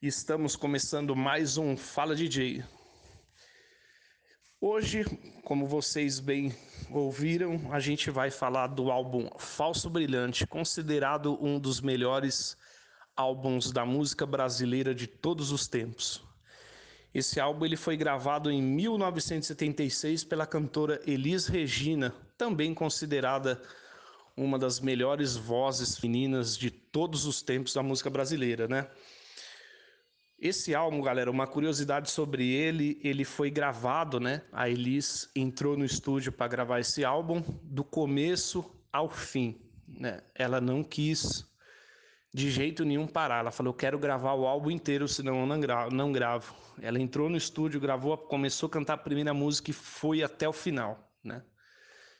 e 0.02 0.06
estamos 0.06 0.56
começando 0.56 1.16
mais 1.16 1.56
um 1.56 1.74
Fala 1.74 2.14
DJ. 2.14 2.62
Hoje, 4.58 5.04
como 5.44 5.66
vocês 5.66 6.18
bem 6.18 6.50
ouviram, 6.90 7.70
a 7.70 7.78
gente 7.78 8.10
vai 8.10 8.30
falar 8.30 8.68
do 8.68 8.90
álbum 8.90 9.28
Falso 9.38 9.90
Brilhante, 9.90 10.46
considerado 10.46 11.36
um 11.44 11.58
dos 11.58 11.82
melhores 11.82 12.56
álbuns 13.14 13.70
da 13.70 13.84
música 13.84 14.24
brasileira 14.24 14.94
de 14.94 15.06
todos 15.06 15.52
os 15.52 15.68
tempos. 15.68 16.24
Esse 17.12 17.38
álbum 17.38 17.66
ele 17.66 17.76
foi 17.76 17.98
gravado 17.98 18.50
em 18.50 18.62
1976 18.62 20.24
pela 20.24 20.46
cantora 20.46 21.02
Elis 21.06 21.46
Regina, 21.46 22.14
também 22.38 22.72
considerada 22.72 23.60
uma 24.34 24.58
das 24.58 24.80
melhores 24.80 25.36
vozes 25.36 25.98
femininas 25.98 26.56
de 26.56 26.70
todos 26.70 27.26
os 27.26 27.42
tempos 27.42 27.74
da 27.74 27.82
música 27.82 28.08
brasileira, 28.08 28.66
né? 28.66 28.88
Esse 30.38 30.74
álbum, 30.74 31.00
galera, 31.00 31.30
uma 31.30 31.46
curiosidade 31.46 32.10
sobre 32.10 32.46
ele, 32.46 33.00
ele 33.02 33.24
foi 33.24 33.50
gravado, 33.50 34.20
né? 34.20 34.42
A 34.52 34.68
Elis 34.68 35.30
entrou 35.34 35.78
no 35.78 35.84
estúdio 35.84 36.30
para 36.30 36.46
gravar 36.46 36.78
esse 36.78 37.04
álbum 37.04 37.42
do 37.62 37.82
começo 37.82 38.70
ao 38.92 39.08
fim, 39.08 39.58
né? 39.88 40.20
Ela 40.34 40.60
não 40.60 40.84
quis 40.84 41.46
de 42.34 42.50
jeito 42.50 42.84
nenhum 42.84 43.06
parar. 43.06 43.38
Ela 43.38 43.50
falou: 43.50 43.72
"Eu 43.72 43.76
quero 43.76 43.98
gravar 43.98 44.34
o 44.34 44.46
álbum 44.46 44.70
inteiro, 44.70 45.08
senão 45.08 45.40
eu 45.40 45.46
não 45.46 45.58
gravo". 45.58 45.94
Não 45.94 46.12
gravo. 46.12 46.54
Ela 46.82 47.00
entrou 47.00 47.30
no 47.30 47.38
estúdio, 47.38 47.80
gravou, 47.80 48.18
começou 48.18 48.66
a 48.66 48.70
cantar 48.70 48.94
a 48.94 48.98
primeira 48.98 49.32
música 49.32 49.70
e 49.70 49.74
foi 49.74 50.22
até 50.22 50.46
o 50.46 50.52
final, 50.52 51.10
né? 51.24 51.42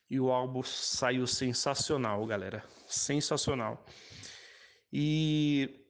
E 0.09 0.18
o 0.18 0.31
álbum 0.31 0.62
saiu 0.62 1.26
sensacional, 1.26 2.24
galera. 2.24 2.64
Sensacional. 2.87 3.85
E 4.90 5.86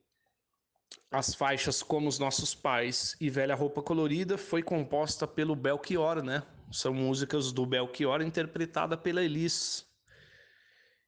as 1.10 1.34
faixas 1.34 1.82
Como 1.82 2.08
os 2.08 2.18
Nossos 2.18 2.54
Pais 2.54 3.16
e 3.20 3.30
Velha 3.30 3.54
Roupa 3.54 3.82
Colorida 3.82 4.36
foi 4.36 4.62
composta 4.62 5.26
pelo 5.26 5.54
Belchior, 5.54 6.22
né? 6.22 6.42
São 6.70 6.92
músicas 6.92 7.52
do 7.52 7.64
Belchior 7.64 8.20
interpretada 8.22 8.96
pela 8.96 9.22
Elis. 9.22 9.86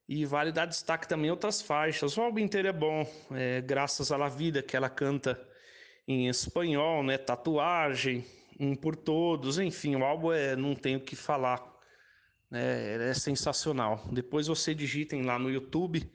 E 0.08 0.24
vale 0.24 0.52
dar 0.52 0.66
destaque 0.66 1.06
também 1.06 1.30
outras 1.30 1.60
faixas. 1.60 2.16
O 2.16 2.22
álbum 2.22 2.38
inteiro 2.38 2.68
é 2.68 2.72
bom, 2.72 3.06
é, 3.32 3.60
graças 3.60 4.10
à 4.10 4.28
vida 4.28 4.62
que 4.62 4.76
ela 4.76 4.88
canta 4.88 5.38
em 6.06 6.28
espanhol, 6.28 7.02
né? 7.02 7.18
Tatuagem, 7.18 8.24
um 8.58 8.74
por 8.74 8.96
todos, 8.96 9.58
enfim, 9.58 9.96
o 9.96 10.04
álbum 10.04 10.32
é, 10.32 10.56
não 10.56 10.74
tem 10.74 10.96
o 10.96 11.00
que 11.00 11.14
falar, 11.14 11.62
né? 12.50 13.10
É 13.10 13.14
sensacional. 13.14 14.02
Depois 14.10 14.46
você 14.46 14.74
digitem 14.74 15.22
lá 15.22 15.38
no 15.38 15.50
YouTube 15.50 16.10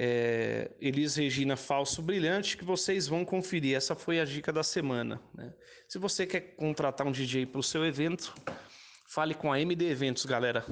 é, 0.00 0.70
Elis 0.80 1.16
Regina 1.16 1.56
Falso 1.56 2.00
Brilhante, 2.00 2.56
que 2.56 2.64
vocês 2.64 3.08
vão 3.08 3.24
conferir. 3.24 3.76
Essa 3.76 3.96
foi 3.96 4.20
a 4.20 4.24
dica 4.24 4.52
da 4.52 4.62
semana. 4.62 5.20
Né? 5.34 5.52
Se 5.88 5.98
você 5.98 6.24
quer 6.24 6.54
contratar 6.54 7.04
um 7.04 7.10
DJ 7.10 7.46
para 7.46 7.58
o 7.58 7.64
seu 7.64 7.84
evento, 7.84 8.32
fale 9.08 9.34
com 9.34 9.52
a 9.52 9.60
MD 9.60 9.90
Eventos, 9.90 10.24
galera. 10.24 10.64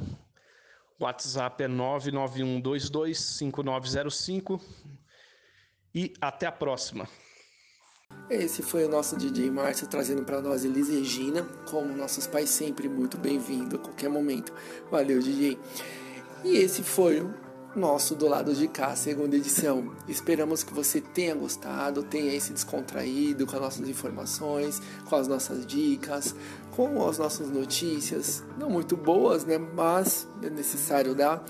WhatsApp 1.01 1.65
é 1.65 1.69
991225905 1.69 4.61
e 5.93 6.15
até 6.21 6.47
a 6.47 6.53
próxima. 6.53 7.09
Esse 8.31 8.63
foi 8.63 8.85
o 8.85 8.89
nosso 8.89 9.17
DJ 9.17 9.51
Márcio 9.51 9.89
trazendo 9.89 10.25
para 10.25 10.41
nós 10.41 10.65
Elis 10.65 10.89
Regina, 10.89 11.43
como 11.69 11.97
nossos 11.97 12.29
pais 12.29 12.49
sempre 12.49 12.89
muito 12.89 13.19
bem-vindo 13.19 13.75
a 13.75 13.81
qualquer 13.81 14.09
momento. 14.09 14.53
Valeu, 14.89 15.19
DJ. 15.19 15.59
E 16.45 16.59
esse 16.59 16.85
foi 16.85 17.21
o 17.21 17.46
nosso 17.77 18.15
do 18.15 18.27
lado 18.27 18.55
de 18.55 18.67
cá, 18.67 18.97
segunda 18.97 19.37
edição. 19.37 19.93
Esperamos 20.09 20.65
que 20.65 20.73
você 20.73 21.01
tenha 21.01 21.35
gostado, 21.35 22.03
tenha 22.03 22.41
se 22.41 22.53
descontraído 22.53 23.47
com 23.47 23.55
as 23.55 23.63
nossas 23.63 23.89
informações, 23.89 24.81
com 25.05 25.15
as 25.15 25.29
nossas 25.29 25.67
dicas, 25.67 26.35
com 26.71 27.07
as 27.07 27.19
nossas 27.19 27.51
notícias, 27.51 28.43
não 28.59 28.71
muito 28.71 28.97
boas, 28.97 29.45
né, 29.45 29.59
mas 29.59 30.27
é 30.43 30.51
necessário 30.51 31.15
dar, 31.15 31.45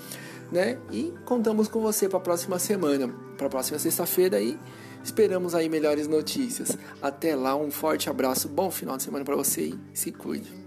né? 0.51 0.77
E 0.91 1.13
contamos 1.25 1.67
com 1.67 1.81
você 1.81 2.07
para 2.07 2.17
a 2.17 2.21
próxima 2.21 2.59
semana, 2.59 3.07
para 3.37 3.47
a 3.47 3.49
próxima 3.49 3.79
sexta-feira 3.79 4.39
e 4.39 4.57
esperamos 5.03 5.55
aí 5.55 5.69
melhores 5.69 6.07
notícias. 6.07 6.77
Até 7.01 7.35
lá, 7.35 7.55
um 7.55 7.71
forte 7.71 8.09
abraço, 8.09 8.47
bom 8.47 8.69
final 8.69 8.97
de 8.97 9.03
semana 9.03 9.23
para 9.23 9.35
você 9.35 9.61
e 9.61 9.79
se 9.93 10.11
cuide. 10.11 10.66